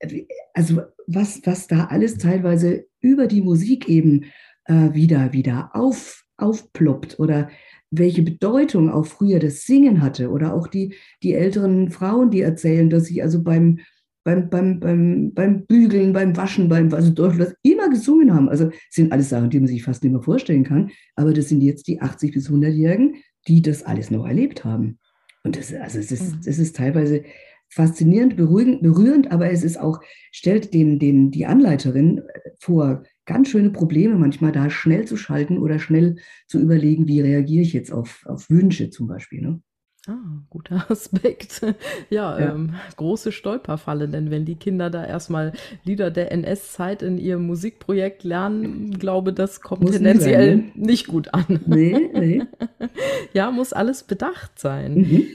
[0.55, 4.27] also was, was da alles teilweise über die Musik eben
[4.65, 7.49] äh, wieder, wieder auf, aufploppt oder
[7.91, 12.91] welche Bedeutung auch früher das Singen hatte oder auch die, die älteren Frauen, die erzählen,
[12.91, 13.81] dass sie also beim,
[14.25, 18.49] beim, beim, beim, beim Bügeln, beim Waschen, beim also Deutschland immer gesungen haben.
[18.51, 20.91] Also sind alles Sachen, die man sich fast nicht mehr vorstellen kann.
[21.17, 23.17] Aber das sind jetzt die 80 bis 100-Jährigen,
[23.47, 24.99] die das alles noch erlebt haben.
[25.45, 26.63] Und das, also es ist, mhm.
[26.63, 27.25] ist teilweise
[27.69, 30.01] faszinierend, beruhigend, berührend, aber es ist auch,
[30.33, 32.23] stellt den, den, die Anleiterin
[32.59, 37.63] vor ganz schöne Probleme, manchmal da schnell zu schalten oder schnell zu überlegen, wie reagiere
[37.63, 39.43] ich jetzt auf, auf Wünsche zum Beispiel.
[39.43, 39.61] Ne?
[40.09, 41.61] Ah, guter Aspekt.
[42.09, 42.55] Ja, ja.
[42.55, 45.53] Ähm, große Stolperfalle, denn wenn die Kinder da erstmal
[45.85, 50.87] Lieder der NS-Zeit in ihrem Musikprojekt lernen, glaube das kommt muss tendenziell nicht, sein, ne?
[50.87, 51.61] nicht gut an.
[51.67, 52.43] Nee, nee.
[53.35, 54.95] ja, muss alles bedacht sein.
[54.95, 55.27] Mhm.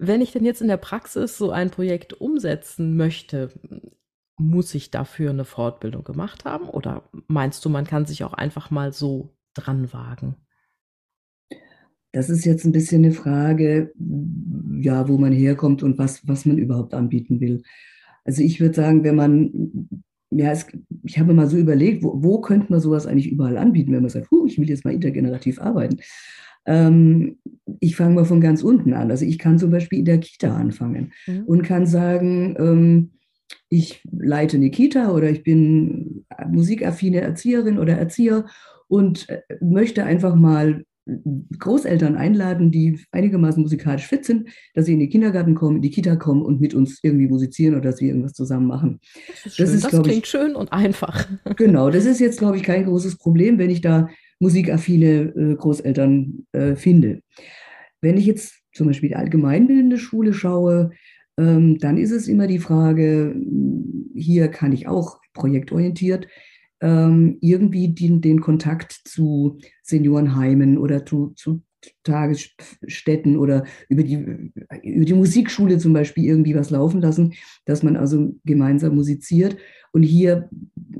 [0.00, 3.50] Wenn ich denn jetzt in der Praxis so ein Projekt umsetzen möchte,
[4.38, 6.68] muss ich dafür eine Fortbildung gemacht haben?
[6.68, 10.36] Oder meinst du, man kann sich auch einfach mal so dran wagen?
[12.12, 13.92] Das ist jetzt ein bisschen eine Frage,
[14.80, 17.62] ja, wo man herkommt und was, was man überhaupt anbieten will.
[18.24, 19.88] Also ich würde sagen, wenn man,
[20.30, 20.66] ja, es,
[21.02, 24.10] ich habe mal so überlegt, wo, wo könnte man sowas eigentlich überall anbieten, wenn man
[24.10, 25.98] sagt, huh, ich will jetzt mal intergenerativ arbeiten.
[26.68, 27.38] Ähm,
[27.80, 29.10] ich fange mal von ganz unten an.
[29.10, 31.44] Also ich kann zum Beispiel in der Kita anfangen mhm.
[31.44, 33.10] und kann sagen, ähm,
[33.70, 38.46] ich leite eine Kita oder ich bin musikaffine Erzieherin oder Erzieher
[38.86, 40.84] und äh, möchte einfach mal
[41.58, 45.90] Großeltern einladen, die einigermaßen musikalisch fit sind, dass sie in den Kindergarten kommen, in die
[45.90, 49.00] Kita kommen und mit uns irgendwie musizieren oder dass wir irgendwas zusammen machen.
[49.26, 51.26] Das, ist das, ist, das klingt ich, schön und einfach.
[51.56, 56.46] Genau, das ist jetzt, glaube ich, kein großes Problem, wenn ich da musikaffine äh, Großeltern
[56.52, 57.20] äh, finde.
[58.00, 60.90] Wenn ich jetzt zum Beispiel die allgemeinbildende Schule schaue,
[61.38, 63.34] ähm, dann ist es immer die Frage,
[64.14, 66.26] hier kann ich auch projektorientiert
[66.80, 71.62] ähm, irgendwie den, den Kontakt zu Seniorenheimen oder zu, zu
[72.02, 74.14] Tagesstätten oder über die,
[74.82, 79.56] über die Musikschule zum Beispiel irgendwie was laufen lassen, dass man also gemeinsam musiziert.
[79.92, 80.50] Und hier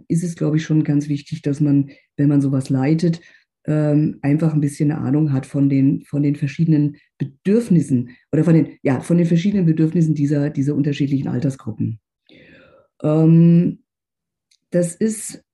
[0.09, 3.21] ist es, glaube ich, schon ganz wichtig, dass man, wenn man sowas leitet,
[3.67, 8.55] ähm, einfach ein bisschen eine Ahnung hat von den, von den verschiedenen Bedürfnissen oder von
[8.55, 12.01] den, ja, von den verschiedenen Bedürfnissen dieser, dieser unterschiedlichen Altersgruppen.
[13.03, 13.81] Ähm,
[14.71, 15.45] das ist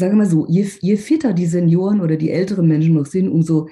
[0.00, 3.68] sage mal so, je, je fitter die Senioren oder die älteren Menschen noch sind, umso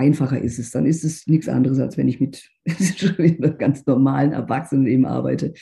[0.00, 0.70] einfacher ist es.
[0.70, 2.50] Dann ist es nichts anderes, als wenn ich mit
[3.58, 5.52] ganz normalen Erwachsenen eben arbeite.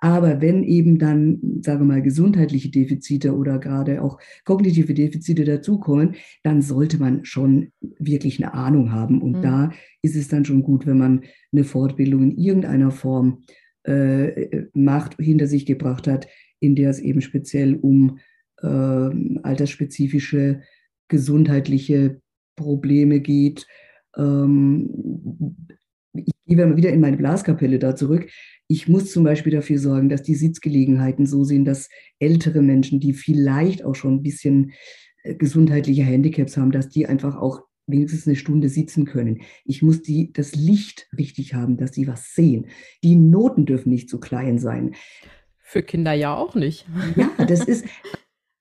[0.00, 6.62] Aber wenn eben dann, sage mal, gesundheitliche Defizite oder gerade auch kognitive Defizite dazukommen, dann
[6.62, 9.20] sollte man schon wirklich eine Ahnung haben.
[9.20, 9.42] Und mhm.
[9.42, 13.42] da ist es dann schon gut, wenn man eine Fortbildung in irgendeiner Form
[13.84, 16.28] äh, macht, hinter sich gebracht hat,
[16.60, 18.18] in der es eben speziell um
[18.62, 20.62] äh, altersspezifische
[21.08, 22.20] gesundheitliche
[22.56, 23.66] Probleme geht.
[24.16, 25.56] Ähm,
[26.14, 28.28] ich gehe mal wieder in meine Blaskapelle da zurück.
[28.66, 33.14] Ich muss zum Beispiel dafür sorgen, dass die Sitzgelegenheiten so sind, dass ältere Menschen, die
[33.14, 34.72] vielleicht auch schon ein bisschen
[35.22, 39.40] äh, gesundheitliche Handicaps haben, dass die einfach auch wenigstens eine Stunde sitzen können.
[39.64, 42.66] Ich muss die, das Licht richtig haben, dass sie was sehen.
[43.02, 44.94] Die Noten dürfen nicht zu klein sein.
[45.58, 46.86] Für Kinder ja auch nicht.
[47.16, 47.86] Ja, das ist,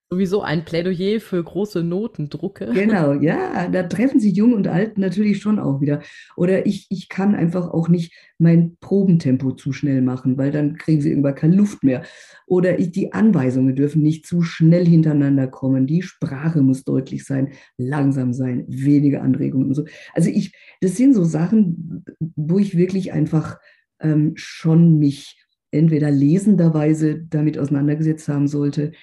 [0.10, 2.72] Sowieso ein Plädoyer für große Notendrucke.
[2.74, 6.02] Genau, ja, da treffen sich Jung und Alt natürlich schon auch wieder.
[6.38, 11.02] Oder ich, ich kann einfach auch nicht mein Probentempo zu schnell machen, weil dann kriegen
[11.02, 12.04] sie irgendwann keine Luft mehr.
[12.46, 15.88] Oder ich, die Anweisungen dürfen nicht zu schnell hintereinander kommen.
[15.88, 19.84] Die Sprache muss deutlich sein, langsam sein, weniger Anregungen und so.
[20.14, 22.06] Also ich, das sind so Sachen,
[22.38, 23.58] wo ich wirklich einfach
[24.00, 25.36] ähm, schon mich
[25.72, 28.94] entweder lesenderweise damit auseinandergesetzt haben sollte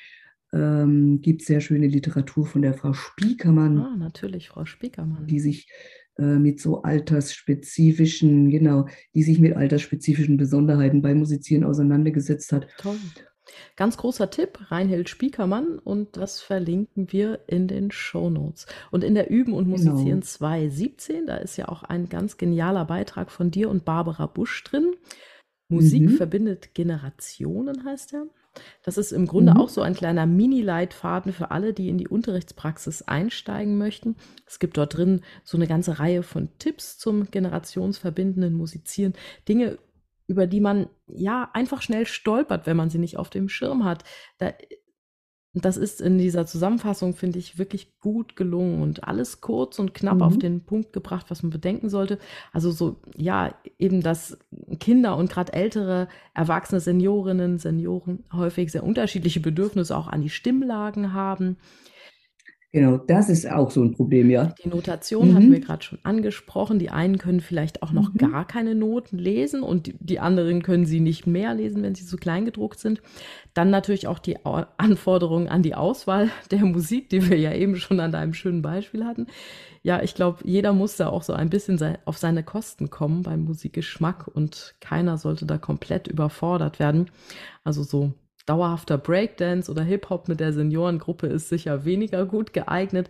[0.55, 3.79] ähm, gibt sehr schöne Literatur von der Frau Spiekermann.
[3.79, 5.27] Ah, natürlich, Frau Spiekermann.
[5.27, 5.69] Die sich
[6.17, 12.69] äh, mit so altersspezifischen, genau, die sich mit altersspezifischen Besonderheiten beim Musizieren auseinandergesetzt hat.
[12.79, 12.97] Toll.
[13.77, 18.67] Ganz großer Tipp, Reinhild Spiekermann und das verlinken wir in den Show Notes.
[18.91, 20.23] Und in der Üben und Musizieren genau.
[20.23, 24.95] 2017, da ist ja auch ein ganz genialer Beitrag von dir und Barbara Busch drin.
[25.69, 26.17] Musik mhm.
[26.17, 28.27] verbindet Generationen heißt er.
[28.83, 29.61] Das ist im Grunde mhm.
[29.61, 34.17] auch so ein kleiner Mini-Leitfaden für alle, die in die Unterrichtspraxis einsteigen möchten.
[34.47, 39.15] Es gibt dort drin so eine ganze Reihe von Tipps zum generationsverbindenden Musizieren.
[39.49, 39.79] Dinge,
[40.27, 44.05] über die man ja einfach schnell stolpert, wenn man sie nicht auf dem Schirm hat.
[44.39, 44.53] Da
[45.55, 50.17] das ist in dieser Zusammenfassung, finde ich, wirklich gut gelungen und alles kurz und knapp
[50.17, 50.23] mhm.
[50.23, 52.19] auf den Punkt gebracht, was man bedenken sollte.
[52.53, 54.37] Also so, ja, eben, dass
[54.81, 61.13] Kinder und gerade ältere, erwachsene Seniorinnen, Senioren häufig sehr unterschiedliche Bedürfnisse auch an die Stimmlagen
[61.13, 61.57] haben.
[62.75, 64.53] Genau, das ist auch so ein Problem, ja.
[64.65, 65.35] Die Notation mhm.
[65.37, 66.81] hatten wir gerade schon angesprochen.
[66.81, 68.19] Die einen können vielleicht auch noch mhm.
[68.19, 72.05] gar keine Noten lesen und die, die, anderen können sie nicht mehr lesen, wenn sie
[72.05, 73.01] zu klein gedruckt sind.
[73.55, 78.01] Dann natürlich auch die Anforderungen an die Auswahl der Musik, die wir ja eben schon
[78.01, 79.29] an deinem schönen Beispiel hatten.
[79.85, 83.45] Ja, ich glaube, jeder muss da auch so ein bisschen auf seine Kosten kommen beim
[83.45, 87.09] Musikgeschmack und keiner sollte da komplett überfordert werden.
[87.63, 88.15] Also so
[88.47, 93.09] dauerhafter Breakdance oder Hip-Hop mit der Seniorengruppe ist sicher weniger gut geeignet.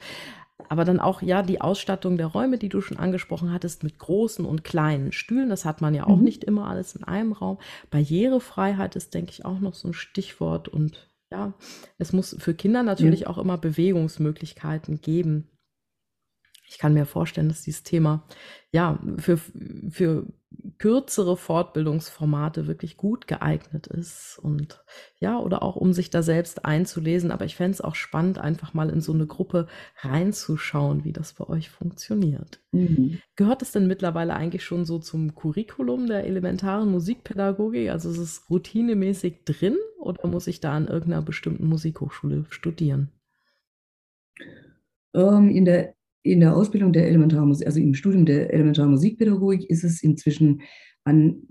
[0.68, 4.44] Aber dann auch, ja, die Ausstattung der Räume, die du schon angesprochen hattest, mit großen
[4.44, 6.24] und kleinen Stühlen, das hat man ja auch mhm.
[6.24, 7.58] nicht immer alles in einem Raum.
[7.90, 10.68] Barrierefreiheit ist, denke ich, auch noch so ein Stichwort.
[10.68, 11.54] Und ja,
[11.98, 13.26] es muss für Kinder natürlich ja.
[13.26, 15.50] auch immer Bewegungsmöglichkeiten geben.
[16.68, 18.24] ich kann mir vorstellen, dass dieses Thema
[18.70, 19.38] ja für,
[19.90, 20.26] für
[20.78, 24.84] kürzere Fortbildungsformate wirklich gut geeignet ist und
[25.18, 27.30] ja, oder auch um sich da selbst einzulesen.
[27.30, 29.66] Aber ich fände es auch spannend, einfach mal in so eine Gruppe
[30.00, 32.60] reinzuschauen, wie das bei euch funktioniert.
[32.72, 33.20] Mhm.
[33.36, 37.90] Gehört es denn mittlerweile eigentlich schon so zum Curriculum der elementaren Musikpädagogik?
[37.90, 43.10] Also ist es routinemäßig drin oder muss ich da an irgendeiner bestimmten Musikhochschule studieren?
[45.14, 45.93] Ähm, in der
[46.24, 50.62] in der Ausbildung der Elementarmusik, also im Studium der Elementarmusikpädagogik ist es inzwischen
[51.04, 51.42] an,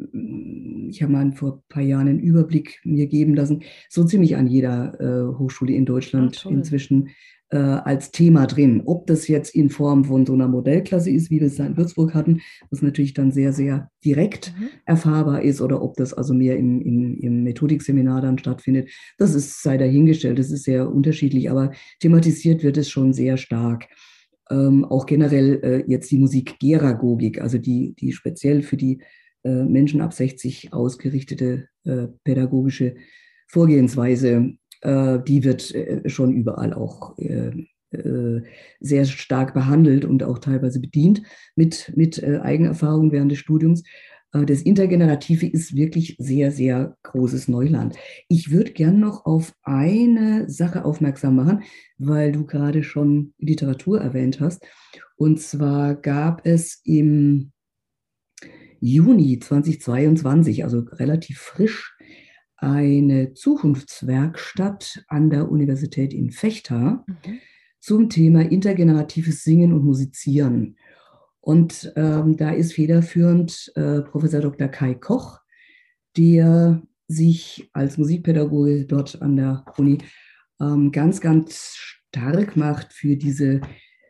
[0.89, 4.47] ich habe mal vor ein paar Jahren einen Überblick mir geben lassen, so ziemlich an
[4.47, 7.09] jeder äh, Hochschule in Deutschland ah, inzwischen
[7.49, 8.81] äh, als Thema drin.
[8.85, 12.15] Ob das jetzt in Form von so einer Modellklasse ist, wie wir es in Würzburg
[12.15, 14.69] hatten, was natürlich dann sehr, sehr direkt mhm.
[14.87, 19.61] erfahrbar ist, oder ob das also mehr im, im, im Metodikseminar dann stattfindet, das ist
[19.61, 23.87] sei dahingestellt, das ist sehr unterschiedlich, aber thematisiert wird es schon sehr stark
[24.49, 29.01] ähm, auch generell äh, jetzt die Musik Geragogik, also die, die speziell für die
[29.43, 32.95] äh, Menschen ab 60 ausgerichtete äh, pädagogische
[33.47, 37.51] Vorgehensweise, äh, die wird äh, schon überall auch äh,
[38.79, 41.21] sehr stark behandelt und auch teilweise bedient
[41.55, 43.83] mit, mit Eigenerfahrung während des Studiums.
[44.33, 47.95] Äh, das Intergenerative ist wirklich sehr, sehr großes Neuland.
[48.27, 51.63] Ich würde gern noch auf eine Sache aufmerksam machen,
[51.97, 54.65] weil du gerade schon Literatur erwähnt hast.
[55.15, 57.51] Und zwar gab es im
[58.79, 61.95] Juni 2022, also relativ frisch,
[62.57, 67.39] eine Zukunftswerkstatt an der Universität in Fechter mhm.
[67.79, 70.77] zum Thema intergeneratives Singen und Musizieren.
[71.43, 74.69] Und ähm, da ist federführend äh, Professor Dr.
[74.69, 75.41] Kai Koch,
[76.15, 79.97] der sich als Musikpädagoge dort an der Uni
[80.61, 83.59] ähm, ganz, ganz stark macht für diese,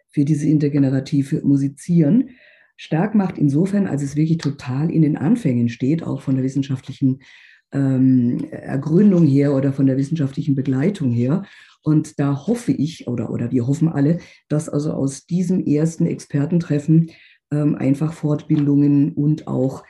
[0.09, 2.29] für diese intergenerative Musizieren.
[2.77, 7.23] Stark macht insofern, als es wirklich total in den Anfängen steht, auch von der wissenschaftlichen
[7.71, 11.41] ähm, Ergründung her oder von der wissenschaftlichen Begleitung her.
[11.83, 17.11] Und da hoffe ich oder, oder wir hoffen alle, dass also aus diesem ersten Expertentreffen
[17.51, 19.83] ähm, einfach Fortbildungen und auch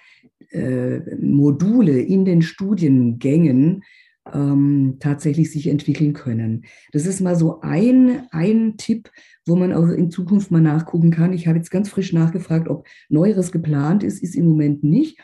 [0.49, 3.83] äh, Module in den Studiengängen
[4.31, 6.65] ähm, tatsächlich sich entwickeln können.
[6.93, 9.11] Das ist mal so ein, ein Tipp,
[9.45, 11.33] wo man auch in Zukunft mal nachgucken kann.
[11.33, 15.19] Ich habe jetzt ganz frisch nachgefragt, ob Neueres geplant ist, ist im Moment nicht.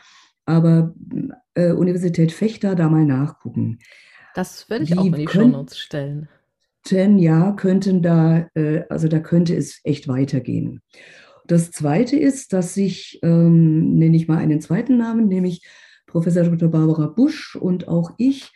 [0.46, 0.94] Aber
[1.54, 3.78] äh, Universität Fechter da mal nachgucken.
[4.34, 6.28] Das werde ich Die auch in die Shownotes stellen
[6.88, 10.80] ja, könnten da, äh, also da könnte es echt weitergehen.
[11.46, 15.66] Das Zweite ist, dass sich, ähm, nenne ich mal einen zweiten Namen, nämlich
[16.06, 16.68] Professor Dr.
[16.68, 18.52] Barbara Busch und auch ich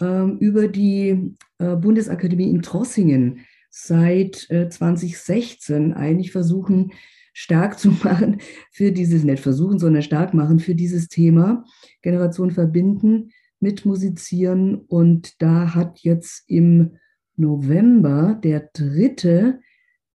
[0.00, 6.92] ähm, über die äh, Bundesakademie in Trossingen seit äh, 2016 eigentlich versuchen,
[7.32, 8.40] stark zu machen
[8.72, 11.64] für dieses, nicht versuchen, sondern stark machen für dieses Thema
[12.02, 14.76] Generation verbinden mit Musizieren.
[14.76, 16.96] Und da hat jetzt im
[17.36, 19.60] November der dritte,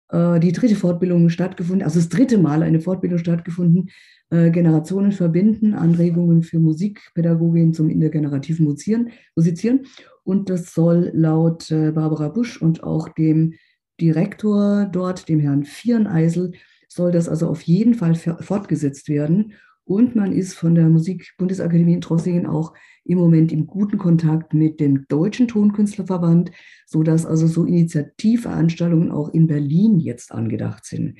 [0.09, 3.91] äh, die dritte Fortbildung stattgefunden, also das dritte Mal eine Fortbildung stattgefunden,
[4.31, 9.87] äh, Generationen verbinden, Anregungen für Musikpädagogin zum intergenerativen Musizieren, Musizieren.
[10.25, 13.55] Und das soll laut äh, Barbara Busch und auch dem
[14.01, 16.53] Direktor dort, dem Herrn Viereneisel,
[16.89, 19.53] soll das also auf jeden Fall fortgesetzt werden.
[19.91, 22.75] Und man ist von der Musikbundesakademie in Trossingen auch
[23.05, 26.53] im Moment im guten Kontakt mit dem Deutschen Tonkünstlerverband,
[26.87, 31.19] sodass also so Initiativveranstaltungen auch in Berlin jetzt angedacht sind.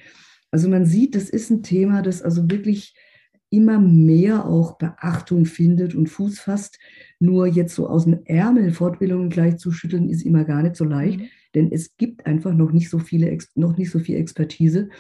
[0.53, 2.95] Also man sieht, das ist ein Thema, das also wirklich
[3.51, 6.79] immer mehr auch Beachtung findet und Fuß fasst.
[7.19, 10.85] Nur jetzt so aus dem Ärmel Fortbildungen gleich zu schütteln, ist immer gar nicht so
[10.85, 11.29] leicht, mhm.
[11.57, 14.91] denn es gibt einfach noch nicht so viele, noch nicht so viel Expertise.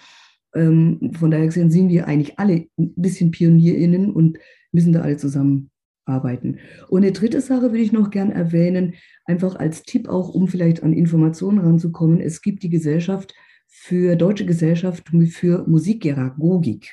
[0.54, 4.38] Ähm, von daher gesehen sind wir eigentlich alle ein bisschen PionierInnen und
[4.72, 5.70] müssen da alle zusammen
[6.04, 6.58] arbeiten.
[6.88, 10.82] Und eine dritte Sache würde ich noch gern erwähnen, einfach als Tipp auch, um vielleicht
[10.82, 12.20] an Informationen ranzukommen.
[12.20, 13.34] Es gibt die Gesellschaft
[13.68, 16.90] für Deutsche Gesellschaft für Musikgeragogik.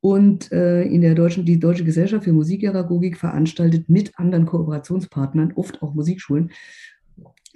[0.00, 5.82] Und äh, in der deutschen, die Deutsche Gesellschaft für Musikgeragogik veranstaltet mit anderen Kooperationspartnern, oft
[5.82, 6.50] auch Musikschulen,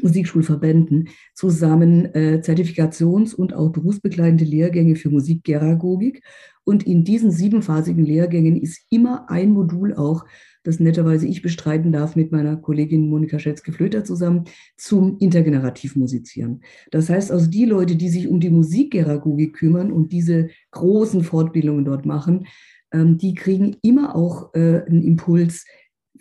[0.03, 6.23] Musikschulverbänden zusammen äh, Zertifikations- und auch berufsbegleitende Lehrgänge für Musikgeragogik.
[6.65, 10.25] Und in diesen siebenphasigen Lehrgängen ist immer ein Modul auch,
[10.63, 14.45] das netterweise ich bestreiten darf mit meiner Kollegin Monika Schätzke-Flöter zusammen,
[14.77, 16.61] zum intergenerativ Musizieren.
[16.91, 21.87] Das heißt also, die Leute, die sich um die Musikgeragogik kümmern und diese großen Fortbildungen
[21.87, 22.47] dort machen,
[22.93, 25.65] ähm, die kriegen immer auch äh, einen Impuls,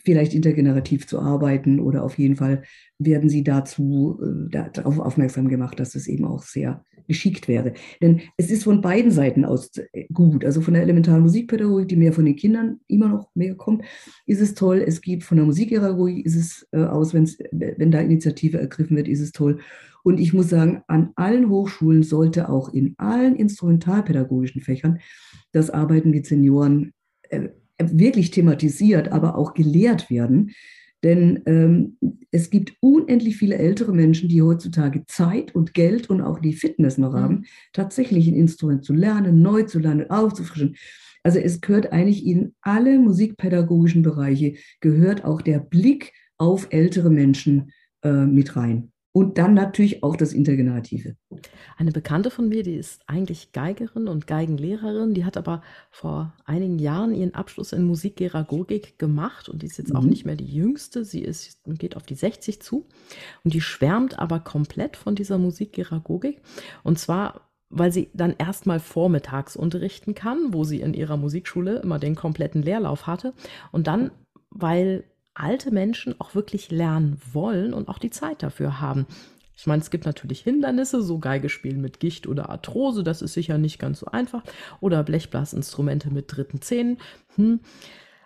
[0.04, 2.64] vielleicht intergenerativ zu arbeiten oder auf jeden Fall
[2.98, 7.74] werden sie dazu äh, darauf aufmerksam gemacht, dass es eben auch sehr geschickt wäre.
[8.02, 10.46] Denn es ist von beiden Seiten aus äh, gut.
[10.46, 13.84] Also von der elementaren Musikpädagogik, die mehr von den Kindern immer noch mehr kommt,
[14.26, 14.84] ist es toll.
[14.86, 19.22] Es gibt von der Musikpädagogik ist es äh, aus, wenn da Initiative ergriffen wird, ist
[19.22, 19.60] es toll.
[20.04, 25.00] Und ich muss sagen, an allen Hochschulen sollte auch in allen instrumentalpädagogischen Fächern
[25.52, 26.94] das Arbeiten mit Senioren
[27.30, 30.52] äh, wirklich thematisiert, aber auch gelehrt werden.
[31.04, 31.98] Denn ähm,
[32.32, 36.98] es gibt unendlich viele ältere Menschen, die heutzutage Zeit und Geld und auch die Fitness
[36.98, 37.18] noch mhm.
[37.18, 40.76] haben, tatsächlich ein Instrument zu lernen, neu zu lernen, aufzufrischen.
[41.24, 47.72] Also es gehört eigentlich in alle musikpädagogischen Bereiche, gehört auch der Blick auf ältere Menschen
[48.04, 48.92] äh, mit rein.
[49.12, 51.16] Und dann natürlich auch das Intergenerative.
[51.78, 56.78] Eine Bekannte von mir, die ist eigentlich Geigerin und Geigenlehrerin, die hat aber vor einigen
[56.78, 59.96] Jahren ihren Abschluss in Musikgeragogik gemacht und die ist jetzt mhm.
[59.96, 61.04] auch nicht mehr die jüngste.
[61.06, 62.88] Sie ist, geht auf die 60 zu
[63.44, 66.42] und die schwärmt aber komplett von dieser Musikgeragogik.
[66.84, 72.00] Und zwar weil sie dann erstmal vormittags unterrichten kann, wo sie in ihrer Musikschule immer
[72.00, 73.34] den kompletten Leerlauf hatte.
[73.72, 74.10] Und dann,
[74.50, 75.04] weil
[75.40, 79.08] alte Menschen auch wirklich lernen wollen und auch die Zeit dafür haben.
[79.56, 83.34] Ich meine, es gibt natürlich Hindernisse, so Geige spielen mit Gicht oder Arthrose, das ist
[83.34, 84.44] sicher nicht ganz so einfach.
[84.80, 86.98] Oder Blechblasinstrumente mit dritten Zähnen.
[87.36, 87.60] Hm.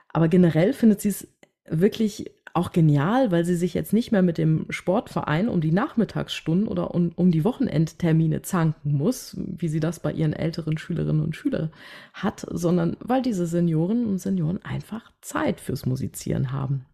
[0.10, 1.28] Aber generell findet sie es
[1.68, 6.68] wirklich auch genial, weil sie sich jetzt nicht mehr mit dem Sportverein um die Nachmittagsstunden
[6.68, 11.36] oder um, um die Wochenendtermine zanken muss, wie sie das bei ihren älteren Schülerinnen und
[11.36, 11.72] Schülern
[12.14, 16.86] hat, sondern weil diese Senioren und Senioren einfach Zeit fürs Musizieren haben.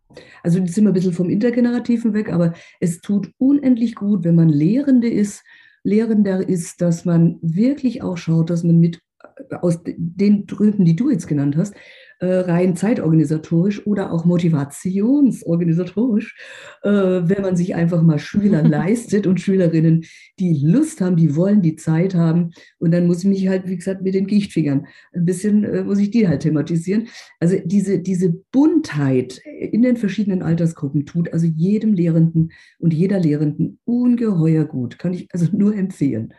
[0.43, 4.35] Also jetzt sind wir ein bisschen vom Intergenerativen weg, aber es tut unendlich gut, wenn
[4.35, 5.43] man Lehrende ist,
[5.83, 9.01] Lehrender ist, dass man wirklich auch schaut, dass man mit
[9.49, 11.75] äh, aus den Gründen, die du jetzt genannt hast,
[12.25, 16.35] rein zeitorganisatorisch oder auch motivationsorganisatorisch,
[16.83, 20.05] äh, wenn man sich einfach mal Schüler leistet und Schülerinnen,
[20.39, 22.51] die Lust haben, die wollen, die Zeit haben.
[22.77, 25.99] Und dann muss ich mich halt, wie gesagt, mit den Gichtfingern ein bisschen, äh, muss
[25.99, 27.07] ich die halt thematisieren.
[27.39, 33.79] Also diese, diese Buntheit in den verschiedenen Altersgruppen tut also jedem Lehrenden und jeder Lehrenden
[33.85, 34.99] ungeheuer gut.
[34.99, 36.33] Kann ich also nur empfehlen.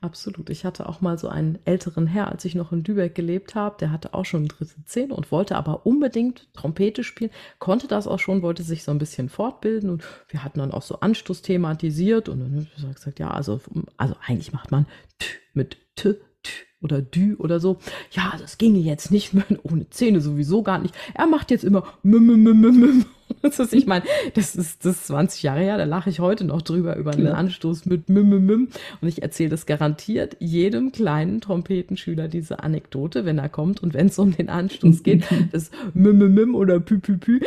[0.00, 0.50] Absolut.
[0.50, 3.76] Ich hatte auch mal so einen älteren Herr, als ich noch in Lübeck gelebt habe,
[3.78, 8.18] der hatte auch schon dritte Zähne und wollte aber unbedingt Trompete spielen, konnte das auch
[8.18, 12.28] schon, wollte sich so ein bisschen fortbilden und wir hatten dann auch so Anstoß thematisiert
[12.28, 13.60] und dann habe ich gesagt, ja, also,
[13.96, 14.86] also eigentlich macht man
[15.18, 17.78] t mit t, t oder dü oder so.
[18.12, 20.94] Ja, das ginge jetzt nicht mehr ohne Zähne sowieso gar nicht.
[21.14, 23.04] Er macht jetzt immer m, m, m, m, m.
[23.50, 26.44] Das ist, ich meine, das ist, das ist 20 Jahre her, da lache ich heute
[26.44, 28.68] noch drüber über einen Anstoß mit Mim.
[29.00, 34.06] Und ich erzähle das garantiert jedem kleinen Trompetenschüler diese Anekdote, wenn er kommt und wenn
[34.06, 37.40] es um den Anstoß geht, dass Mim, Mim, Mim oder Pü, Pü, Pü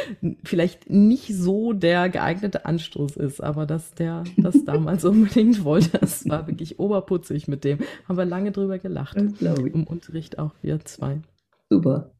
[0.43, 6.27] vielleicht nicht so der geeignete Anstoß ist, aber dass der das damals unbedingt wollte, das
[6.27, 7.79] war wirklich oberputzig mit dem.
[8.07, 9.17] Haben wir lange drüber gelacht.
[9.17, 11.21] Im Unterricht auch wir zwei.
[11.69, 12.12] Super.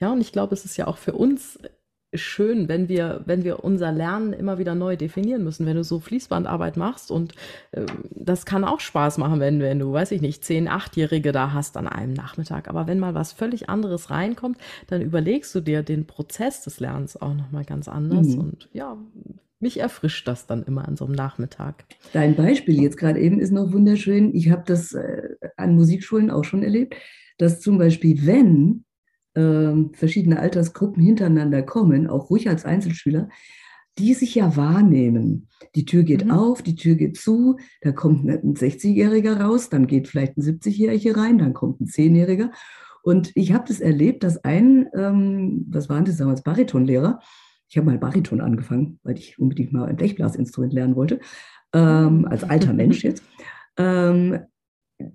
[0.00, 1.58] Ja, und ich glaube, es ist ja auch für uns
[2.14, 5.66] schön, wenn wir, wenn wir unser Lernen immer wieder neu definieren müssen.
[5.66, 7.34] Wenn du so Fließbandarbeit machst und
[7.72, 7.84] äh,
[8.14, 11.76] das kann auch Spaß machen, wenn, wenn du, weiß ich nicht, zehn, achtjährige da hast
[11.76, 12.68] an einem Nachmittag.
[12.68, 17.20] Aber wenn mal was völlig anderes reinkommt, dann überlegst du dir den Prozess des Lernens
[17.20, 18.28] auch nochmal ganz anders.
[18.28, 18.38] Mhm.
[18.38, 18.96] Und ja,
[19.60, 21.84] mich erfrischt das dann immer an so einem Nachmittag.
[22.12, 24.34] Dein Beispiel jetzt gerade eben ist noch wunderschön.
[24.34, 26.94] Ich habe das äh, an Musikschulen auch schon erlebt,
[27.36, 28.84] dass zum Beispiel, wenn
[29.38, 33.28] äh, verschiedene Altersgruppen hintereinander kommen, auch ruhig als Einzelschüler,
[33.98, 35.48] die sich ja wahrnehmen.
[35.74, 36.30] Die Tür geht mhm.
[36.30, 41.16] auf, die Tür geht zu, da kommt ein 60-Jähriger raus, dann geht vielleicht ein 70-Jähriger
[41.16, 42.50] rein, dann kommt ein 10-Jähriger.
[43.02, 47.20] Und ich habe das erlebt, dass ein, ähm, was war das damals, Baritonlehrer,
[47.68, 51.20] ich habe mal Bariton angefangen, weil ich unbedingt mal ein Blechblasinstrument lernen wollte,
[51.74, 53.22] ähm, als alter Mensch jetzt,
[53.76, 54.40] ähm,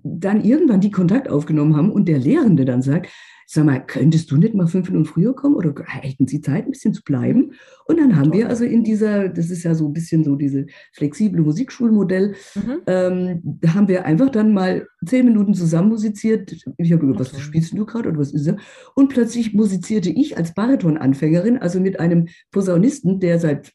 [0.02, 3.08] dann irgendwann die Kontakt aufgenommen haben und der Lehrende dann sagt,
[3.54, 6.72] sag mal, könntest du nicht mal fünf Minuten früher kommen oder hätten Sie Zeit, ein
[6.72, 7.52] bisschen zu bleiben?
[7.86, 10.66] Und dann haben wir also in dieser, das ist ja so ein bisschen so diese
[10.92, 12.80] flexible Musikschulmodell, mhm.
[12.86, 16.54] ähm, da haben wir einfach dann mal zehn Minuten zusammen musiziert.
[16.78, 18.56] Ich habe gesagt, was spielst du gerade oder was ist er?
[18.94, 23.72] Und plötzlich musizierte ich als Bariton-Anfängerin, also mit einem Posaunisten, der seit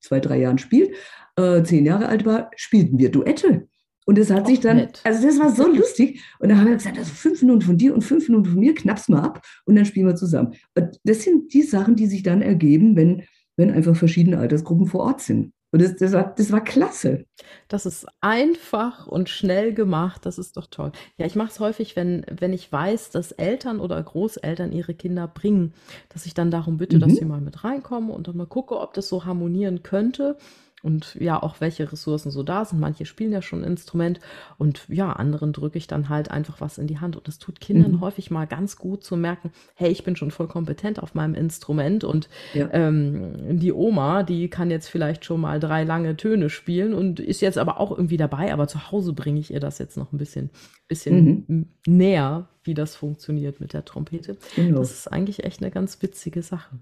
[0.00, 0.90] zwei, drei Jahren spielt,
[1.36, 3.68] äh, zehn Jahre alt war, spielten wir Duette.
[4.08, 5.02] Und es hat sich dann, nett.
[5.04, 6.22] also das war so lustig.
[6.38, 8.74] Und dann haben wir gesagt, also fünf Minuten von dir und fünf Minuten von mir,
[8.74, 10.54] knappst mal ab und dann spielen wir zusammen.
[10.74, 13.24] Und das sind die Sachen, die sich dann ergeben, wenn,
[13.58, 15.52] wenn einfach verschiedene Altersgruppen vor Ort sind.
[15.72, 17.26] Und das, das, war, das war klasse.
[17.68, 20.24] Das ist einfach und schnell gemacht.
[20.24, 20.92] Das ist doch toll.
[21.18, 25.28] Ja, ich mache es häufig, wenn, wenn ich weiß, dass Eltern oder Großeltern ihre Kinder
[25.28, 25.74] bringen,
[26.08, 27.00] dass ich dann darum bitte, mhm.
[27.00, 30.38] dass sie mal mit reinkommen und dann mal gucke, ob das so harmonieren könnte.
[30.82, 32.78] Und ja, auch welche Ressourcen so da sind.
[32.78, 34.20] Manche spielen ja schon ein Instrument
[34.58, 37.16] und ja, anderen drücke ich dann halt einfach was in die Hand.
[37.16, 38.00] Und das tut Kindern mhm.
[38.00, 42.04] häufig mal ganz gut zu merken, hey, ich bin schon voll kompetent auf meinem Instrument
[42.04, 42.68] und ja.
[42.72, 47.40] ähm, die Oma, die kann jetzt vielleicht schon mal drei lange Töne spielen und ist
[47.40, 50.18] jetzt aber auch irgendwie dabei, aber zu Hause bringe ich ihr das jetzt noch ein
[50.18, 50.50] bisschen,
[50.86, 51.66] bisschen mhm.
[51.86, 54.36] näher, wie das funktioniert mit der Trompete.
[54.54, 54.78] Genau.
[54.78, 56.78] Das ist eigentlich echt eine ganz witzige Sache.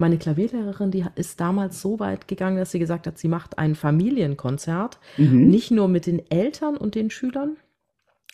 [0.00, 3.74] Meine Klavierlehrerin, die ist damals so weit gegangen, dass sie gesagt hat, sie macht ein
[3.74, 5.48] Familienkonzert, mhm.
[5.48, 7.56] nicht nur mit den Eltern und den Schülern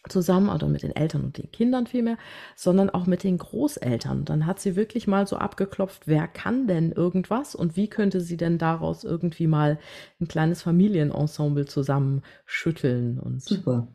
[0.08, 2.18] zusammen oder mit den Eltern und den Kindern vielmehr,
[2.54, 4.26] sondern auch mit den Großeltern.
[4.26, 8.36] Dann hat sie wirklich mal so abgeklopft, wer kann denn irgendwas und wie könnte sie
[8.36, 9.78] denn daraus irgendwie mal
[10.20, 13.88] ein kleines Familienensemble zusammenschütteln und Super.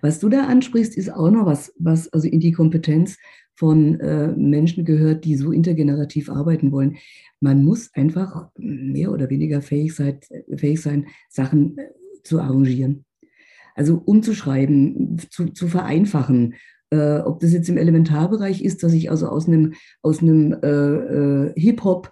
[0.00, 3.18] Was du da ansprichst, ist auch noch was, was also in die Kompetenz
[3.54, 6.96] von äh, Menschen gehört, die so intergenerativ arbeiten wollen.
[7.40, 10.20] Man muss einfach mehr oder weniger fähig sein,
[10.56, 11.88] fähig sein Sachen äh,
[12.22, 13.04] zu arrangieren.
[13.74, 16.54] Also umzuschreiben, zu, zu vereinfachen.
[16.92, 19.72] Äh, ob das jetzt im Elementarbereich ist, dass ich also aus einem,
[20.02, 22.10] aus einem äh, äh, Hip-Hop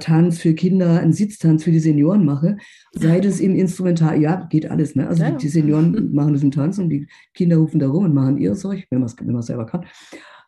[0.00, 2.58] Tanz für Kinder, einen Sitztanz für die Senioren mache,
[2.92, 4.96] sei das im Instrumental, ja, geht alles.
[4.96, 5.08] Ne?
[5.08, 5.30] Also ja.
[5.30, 8.36] die, die, Senioren machen das im Tanz und die Kinder rufen da rum und machen
[8.36, 9.86] ihr Zeug, wenn man es wenn selber kann.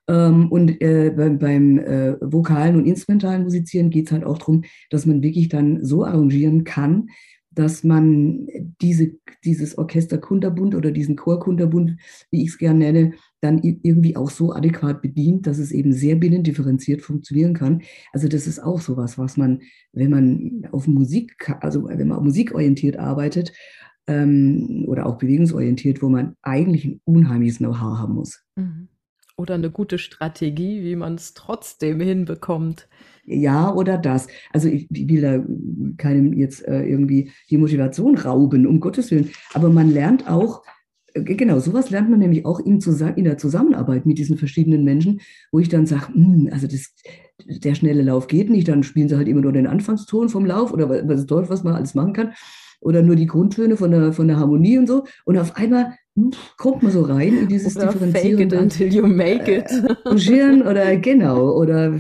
[0.09, 4.65] Ähm, und äh, beim, beim äh, vokalen und instrumentalen Musizieren geht es halt auch darum,
[4.91, 7.09] dass man wirklich dann so arrangieren kann,
[7.55, 8.49] dass man
[8.81, 9.13] diese,
[9.45, 11.97] dieses Orchester Kunterbund oder diesen Chor Kunterbund,
[12.31, 16.17] wie ich es gerne nenne, dann irgendwie auch so adäquat bedient, dass es eben sehr
[16.17, 17.83] binnendifferenziert funktionieren kann.
[18.13, 19.61] Also das ist auch sowas, was man,
[19.93, 23.53] wenn man auf Musik, also wenn man musikorientiert arbeitet
[24.07, 28.43] ähm, oder auch bewegungsorientiert, wo man eigentlich ein unheimliches Know-how haben muss.
[28.57, 28.89] Mhm.
[29.37, 32.89] Oder eine gute Strategie, wie man es trotzdem hinbekommt.
[33.27, 34.29] Ja, oder das.
[34.53, 35.45] Also ich, ich will da
[35.97, 39.31] keinem jetzt äh, irgendwie die Motivation rauben, um Gottes Willen.
[39.55, 40.63] Aber man lernt auch,
[41.15, 45.21] äh, genau, sowas lernt man nämlich auch in, in, der Zusammenarbeit mit diesen verschiedenen Menschen,
[45.51, 46.95] wo ich dann sage, hm, also das,
[47.45, 50.73] der schnelle Lauf geht nicht, dann spielen sie halt immer nur den Anfangston vom Lauf
[50.73, 52.35] oder was ist toll, was man alles machen kann.
[52.81, 55.05] Oder nur die Grundtöne von der, von der Harmonie und so.
[55.25, 55.95] Und auf einmal
[56.57, 58.39] kommt man so rein in dieses oder differenzierende.
[58.39, 59.71] Fake it until you make it.
[59.71, 61.99] Äh, oder genau, oder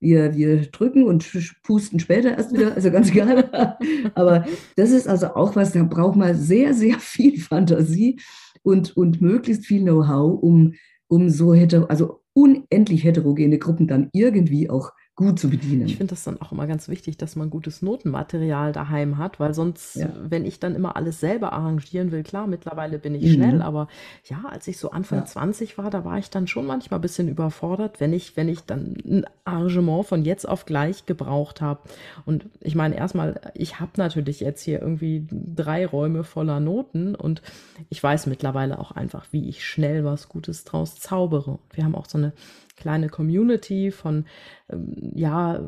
[0.00, 1.30] wir, wir drücken und
[1.62, 3.76] pusten später erst wieder, also ganz egal.
[4.14, 4.46] Aber
[4.76, 8.18] das ist also auch was, da braucht man sehr, sehr viel Fantasie
[8.62, 10.74] und, und möglichst viel Know-how, um,
[11.08, 15.84] um so hätte, also unendlich heterogene Gruppen dann irgendwie auch gut zu bedienen.
[15.84, 19.52] Ich finde das dann auch immer ganz wichtig, dass man gutes Notenmaterial daheim hat, weil
[19.52, 20.08] sonst, ja.
[20.18, 23.34] wenn ich dann immer alles selber arrangieren will, klar, mittlerweile bin ich mhm.
[23.34, 23.88] schnell, aber
[24.24, 25.24] ja, als ich so Anfang ja.
[25.26, 28.62] 20 war, da war ich dann schon manchmal ein bisschen überfordert, wenn ich, wenn ich
[28.62, 31.80] dann ein Arrangement von jetzt auf gleich gebraucht habe.
[32.24, 37.42] Und ich meine, erstmal, ich habe natürlich jetzt hier irgendwie drei Räume voller Noten und
[37.90, 41.58] ich weiß mittlerweile auch einfach, wie ich schnell was Gutes draus zaubere.
[41.74, 42.32] Wir haben auch so eine
[42.80, 44.24] kleine Community von
[44.68, 45.62] ähm, ja,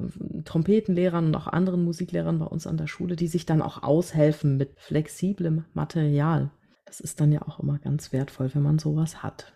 [0.44, 4.56] Trompetenlehrern und auch anderen Musiklehrern bei uns an der Schule, die sich dann auch aushelfen
[4.56, 6.50] mit flexiblem Material.
[6.86, 9.52] Das ist dann ja auch immer ganz wertvoll, wenn man sowas hat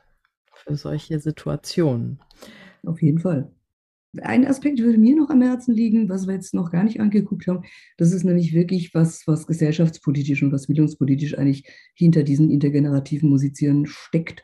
[0.54, 2.20] für solche Situationen.
[2.84, 3.50] Auf jeden Fall.
[4.22, 7.46] Ein Aspekt würde mir noch am Herzen liegen, was wir jetzt noch gar nicht angeguckt
[7.46, 7.64] haben.
[7.98, 13.86] Das ist nämlich wirklich was, was gesellschaftspolitisch und was bildungspolitisch eigentlich hinter diesen intergenerativen Musizieren
[13.86, 14.42] steckt.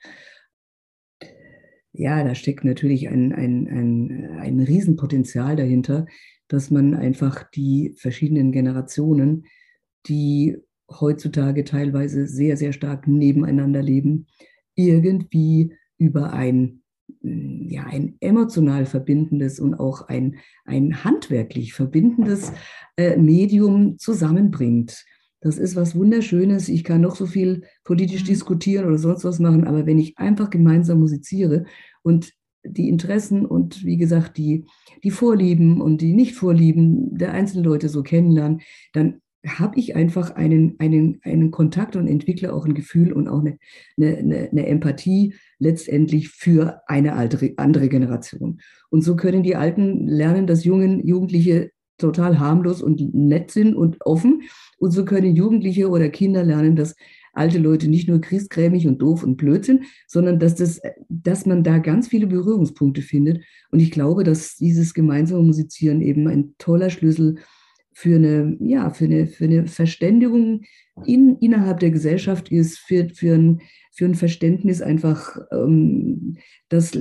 [1.93, 6.07] Ja, da steckt natürlich ein, ein, ein, ein Riesenpotenzial dahinter,
[6.49, 9.45] dass man einfach die verschiedenen Generationen,
[10.07, 10.57] die
[10.91, 14.27] heutzutage teilweise sehr, sehr stark nebeneinander leben,
[14.75, 16.83] irgendwie über ein,
[17.21, 22.53] ja, ein emotional verbindendes und auch ein, ein handwerklich verbindendes
[22.97, 25.05] äh, Medium zusammenbringt.
[25.43, 26.69] Das ist was Wunderschönes.
[26.69, 28.27] Ich kann noch so viel politisch mhm.
[28.27, 31.65] diskutieren oder sonst was machen, aber wenn ich einfach gemeinsam musiziere
[32.03, 32.33] und
[32.65, 34.67] die Interessen und wie gesagt die,
[35.03, 38.61] die Vorlieben und die Nicht-Vorlieben der einzelnen Leute so kennenlernen,
[38.93, 43.41] dann habe ich einfach einen, einen, einen Kontakt und entwickle auch ein Gefühl und auch
[43.41, 43.59] eine,
[44.01, 48.61] eine, eine Empathie letztendlich für eine alte, andere Generation.
[48.91, 54.05] Und so können die Alten lernen, dass jungen Jugendliche total harmlos und nett sind und
[54.05, 54.43] offen.
[54.79, 56.95] Und so können Jugendliche oder Kinder lernen, dass
[57.33, 61.65] alte Leute nicht nur christgrämig und doof und blöd sind, sondern dass, das, dass man
[61.65, 63.43] da ganz viele Berührungspunkte findet.
[63.71, 67.37] Und ich glaube, dass dieses gemeinsame Musizieren eben ein toller Schlüssel
[67.95, 70.63] für eine, ja, für eine, für eine Verständigung
[71.07, 73.61] in, innerhalb der Gesellschaft ist, für, für, ein,
[73.93, 76.37] für ein Verständnis einfach ähm,
[76.69, 76.99] das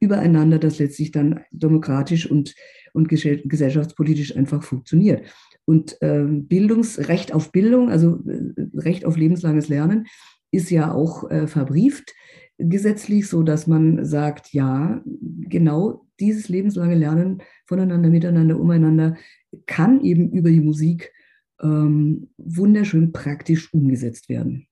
[0.00, 2.54] übereinander, das letztlich dann demokratisch und,
[2.92, 5.22] und gesellschaftspolitisch einfach funktioniert.
[5.64, 10.06] Und äh, Bildungsrecht auf Bildung, also äh, Recht auf lebenslanges Lernen,
[10.50, 12.14] ist ja auch äh, verbrieft
[12.58, 19.16] gesetzlich, so dass man sagt, ja, genau dieses lebenslange Lernen voneinander, miteinander, umeinander
[19.66, 21.12] kann eben über die Musik
[21.62, 24.66] ähm, wunderschön praktisch umgesetzt werden.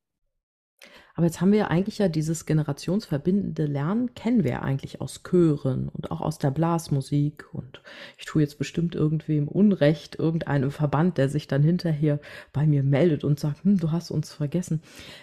[1.17, 5.23] Aber jetzt haben wir ja eigentlich ja dieses generationsverbindende Lernen, kennen wir ja eigentlich aus
[5.23, 7.47] Chören und auch aus der Blasmusik.
[7.55, 7.81] Und
[8.19, 12.21] ich tue jetzt bestimmt irgendwem Unrecht, irgendeinem Verband, der sich dann hinterher
[12.53, 14.83] bei mir meldet und sagt, hm, du hast uns vergessen.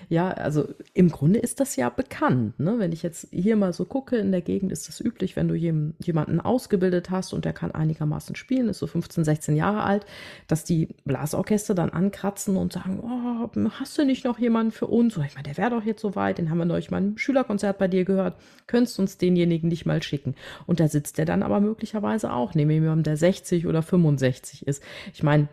[0.09, 2.59] Ja, also im Grunde ist das ja bekannt.
[2.59, 2.79] Ne?
[2.79, 5.53] Wenn ich jetzt hier mal so gucke, in der Gegend ist das üblich, wenn du
[5.53, 10.07] jemanden ausgebildet hast und der kann einigermaßen spielen, ist so 15, 16 Jahre alt,
[10.47, 15.15] dass die Blasorchester dann ankratzen und sagen, oh, hast du nicht noch jemanden für uns?
[15.17, 17.17] Oder ich meine, der wäre doch doch jetzt soweit, den haben wir neulich mal im
[17.17, 18.35] Schülerkonzert bei dir gehört,
[18.67, 20.35] könntest uns denjenigen nicht mal schicken.
[20.65, 24.83] Und da sitzt der dann aber möglicherweise auch neben jemandem, der 60 oder 65 ist.
[25.13, 25.49] Ich meine,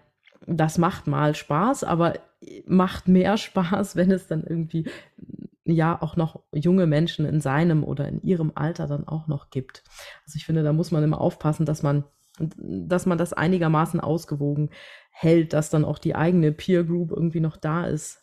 [0.47, 2.15] das macht mal Spaß, aber
[2.67, 4.89] macht mehr Spaß, wenn es dann irgendwie
[5.65, 9.85] ja auch noch junge Menschen in seinem oder in ihrem Alter dann auch noch gibt.
[10.25, 12.05] Also ich finde, da muss man immer aufpassen, dass man
[12.57, 14.71] dass man das einigermaßen ausgewogen
[15.11, 18.23] hält, dass dann auch die eigene Peer Group irgendwie noch da ist.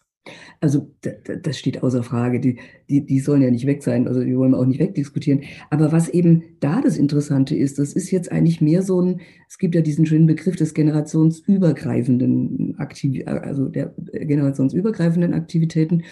[0.59, 2.39] Also das steht außer Frage.
[2.39, 2.59] Die,
[2.89, 5.43] die, die sollen ja nicht weg sein, also die wollen wir auch nicht wegdiskutieren.
[5.69, 9.57] Aber was eben da das Interessante ist, das ist jetzt eigentlich mehr so ein, es
[9.57, 16.03] gibt ja diesen schönen Begriff des generationsübergreifenden Aktiv also der generationsübergreifenden Aktivitäten.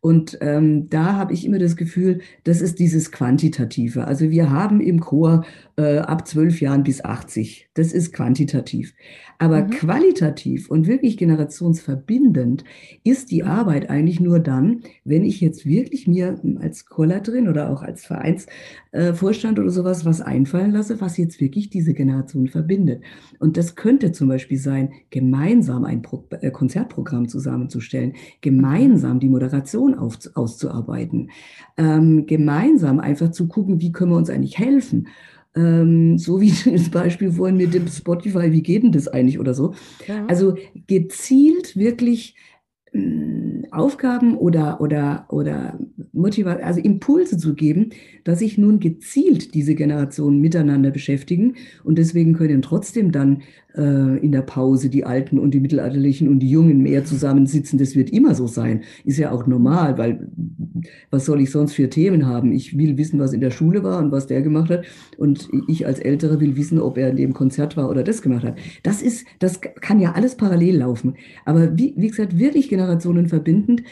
[0.00, 4.06] Und ähm, da habe ich immer das Gefühl, das ist dieses Quantitative.
[4.06, 5.44] Also wir haben im Chor
[5.76, 7.70] äh, ab zwölf Jahren bis 80.
[7.74, 8.94] Das ist quantitativ.
[9.38, 9.70] Aber mhm.
[9.70, 12.64] qualitativ und wirklich generationsverbindend
[13.04, 17.82] ist die Arbeit eigentlich nur dann, wenn ich jetzt wirklich mir als Chorleiterin oder auch
[17.82, 23.02] als Vereinsvorstand äh, oder sowas was einfallen lasse, was jetzt wirklich diese Generation verbindet.
[23.38, 29.87] Und das könnte zum Beispiel sein, gemeinsam ein Pro äh, Konzertprogramm zusammenzustellen, gemeinsam die Moderation
[29.94, 31.30] auf, auszuarbeiten,
[31.76, 35.08] ähm, gemeinsam einfach zu gucken, wie können wir uns eigentlich helfen
[35.56, 39.54] ähm, so wie das Beispiel vorhin mit dem Spotify, wie geht denn das eigentlich oder
[39.54, 39.74] so.
[40.06, 40.24] Ja.
[40.26, 42.34] Also gezielt wirklich
[43.70, 45.78] Aufgaben oder, oder, oder
[46.62, 47.90] also Impulse zu geben,
[48.24, 53.42] dass sich nun gezielt diese Generationen miteinander beschäftigen und deswegen können trotzdem dann
[53.78, 57.78] äh, in der Pause die Alten und die Mittelalterlichen und die Jungen mehr zusammensitzen.
[57.78, 58.82] Das wird immer so sein.
[59.04, 60.28] Ist ja auch normal, weil
[61.10, 62.52] was soll ich sonst für Themen haben?
[62.52, 64.84] Ich will wissen, was in der Schule war und was der gemacht hat.
[65.16, 68.44] Und ich als Ältere will wissen, ob er in dem Konzert war oder das gemacht
[68.44, 68.56] hat.
[68.82, 71.14] Das ist, das kann ja alles parallel laufen.
[71.44, 73.82] Aber wie, wie gesagt, wirklich generationenverbindend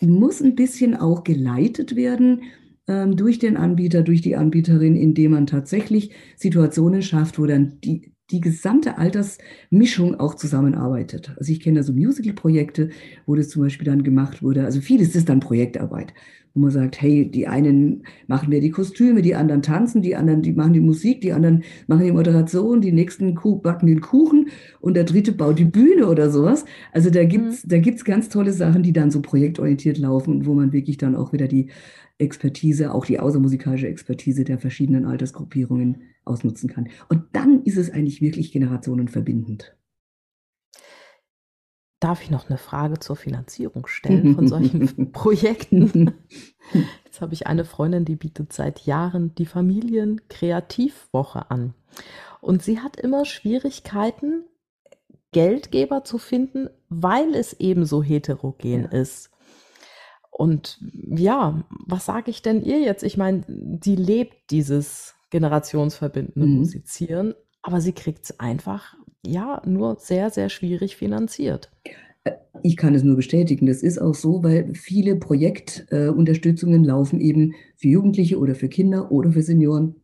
[0.00, 2.42] muss ein bisschen auch geleitet werden
[2.88, 8.12] ähm, durch den Anbieter, durch die Anbieterin, indem man tatsächlich Situationen schafft, wo dann die,
[8.30, 11.32] die gesamte Altersmischung auch zusammenarbeitet.
[11.38, 12.90] Also ich kenne da so Musical-Projekte,
[13.26, 14.64] wo das zum Beispiel dann gemacht wurde.
[14.64, 16.12] Also vieles ist dann Projektarbeit,
[16.54, 20.42] wo man sagt, hey, die einen machen mehr die Kostüme, die anderen tanzen, die anderen,
[20.42, 24.48] die machen die Musik, die anderen machen die Moderation, die nächsten backen den Kuchen
[24.80, 26.64] und der dritte baut die Bühne oder sowas.
[26.92, 27.68] Also da gibt's, mhm.
[27.68, 31.16] da gibt's ganz tolle Sachen, die dann so projektorientiert laufen und wo man wirklich dann
[31.16, 31.68] auch wieder die
[32.18, 36.88] Expertise, auch die außermusikalische Expertise der verschiedenen Altersgruppierungen ausnutzen kann.
[37.08, 39.74] Und dann ist es eigentlich wirklich generationenverbindend.
[42.02, 46.12] Darf ich noch eine Frage zur Finanzierung stellen von solchen Projekten?
[47.04, 51.74] Jetzt habe ich eine Freundin, die bietet seit Jahren die Familienkreativwoche an.
[52.40, 54.46] Und sie hat immer Schwierigkeiten,
[55.30, 58.88] Geldgeber zu finden, weil es eben so heterogen ja.
[58.88, 59.30] ist.
[60.32, 63.04] Und ja, was sage ich denn ihr jetzt?
[63.04, 63.44] Ich meine,
[63.80, 66.56] sie lebt dieses generationsverbindende mhm.
[66.56, 71.70] Musizieren, aber sie kriegt es einfach, ja, nur sehr, sehr schwierig finanziert.
[72.24, 73.66] Äh, ich kann es nur bestätigen.
[73.66, 79.10] Das ist auch so, weil viele Projektunterstützungen äh, laufen eben für Jugendliche oder für Kinder
[79.12, 79.96] oder für Senioren,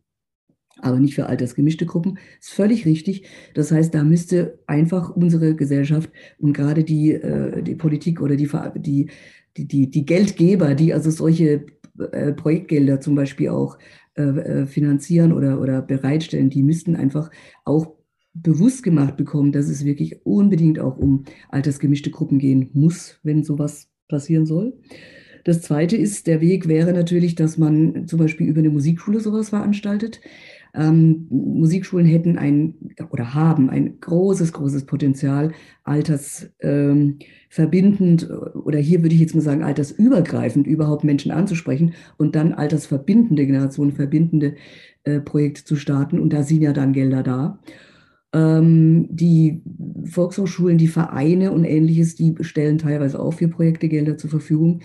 [0.81, 2.15] aber nicht für altersgemischte Gruppen.
[2.39, 3.27] Das ist völlig richtig.
[3.53, 6.09] Das heißt, da müsste einfach unsere Gesellschaft
[6.39, 9.09] und gerade die, äh, die Politik oder die, die
[9.57, 11.65] die, die, Geldgeber, die also solche
[12.11, 13.77] äh, Projektgelder zum Beispiel auch
[14.15, 17.29] äh, äh, finanzieren oder, oder bereitstellen, die müssten einfach
[17.65, 17.98] auch
[18.33, 23.89] bewusst gemacht bekommen, dass es wirklich unbedingt auch um altersgemischte Gruppen gehen muss, wenn sowas
[24.07, 24.73] passieren soll.
[25.45, 29.49] Das Zweite ist, der Weg wäre natürlich, dass man zum Beispiel über eine Musikschule sowas
[29.49, 30.21] veranstaltet.
[30.75, 32.75] Ähm, Musikschulen hätten ein
[33.09, 35.51] oder haben ein großes, großes Potenzial,
[35.83, 42.53] altersverbindend ähm, oder hier würde ich jetzt mal sagen, altersübergreifend überhaupt Menschen anzusprechen und dann
[42.53, 44.53] altersverbindende, Generationen verbindende
[45.03, 46.19] äh, Projekte zu starten.
[46.19, 47.57] Und da sind ja dann Gelder da.
[48.31, 49.63] Ähm, die
[50.05, 54.81] Volkshochschulen, die Vereine und ähnliches, die stellen teilweise auch für Projekte Gelder zur Verfügung.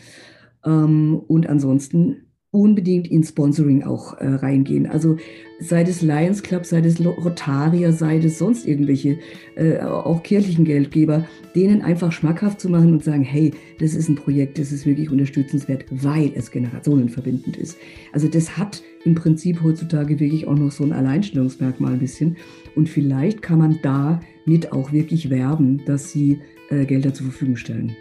[0.65, 2.25] Ähm, und ansonsten
[2.55, 4.87] unbedingt in Sponsoring auch äh, reingehen.
[4.87, 5.17] Also
[5.59, 9.19] sei es Lions Club, sei es Rotarier, sei es sonst irgendwelche,
[9.57, 11.27] äh, auch kirchlichen Geldgeber,
[11.57, 15.11] denen einfach schmackhaft zu machen und sagen, hey, das ist ein Projekt, das ist wirklich
[15.11, 17.77] unterstützenswert, weil es generationenverbindend ist.
[18.13, 22.37] Also das hat im Prinzip heutzutage wirklich auch noch so ein Alleinstellungsmerkmal ein bisschen.
[22.75, 27.57] Und vielleicht kann man da mit auch wirklich werben, dass sie äh, Gelder zur Verfügung
[27.57, 27.97] stellen.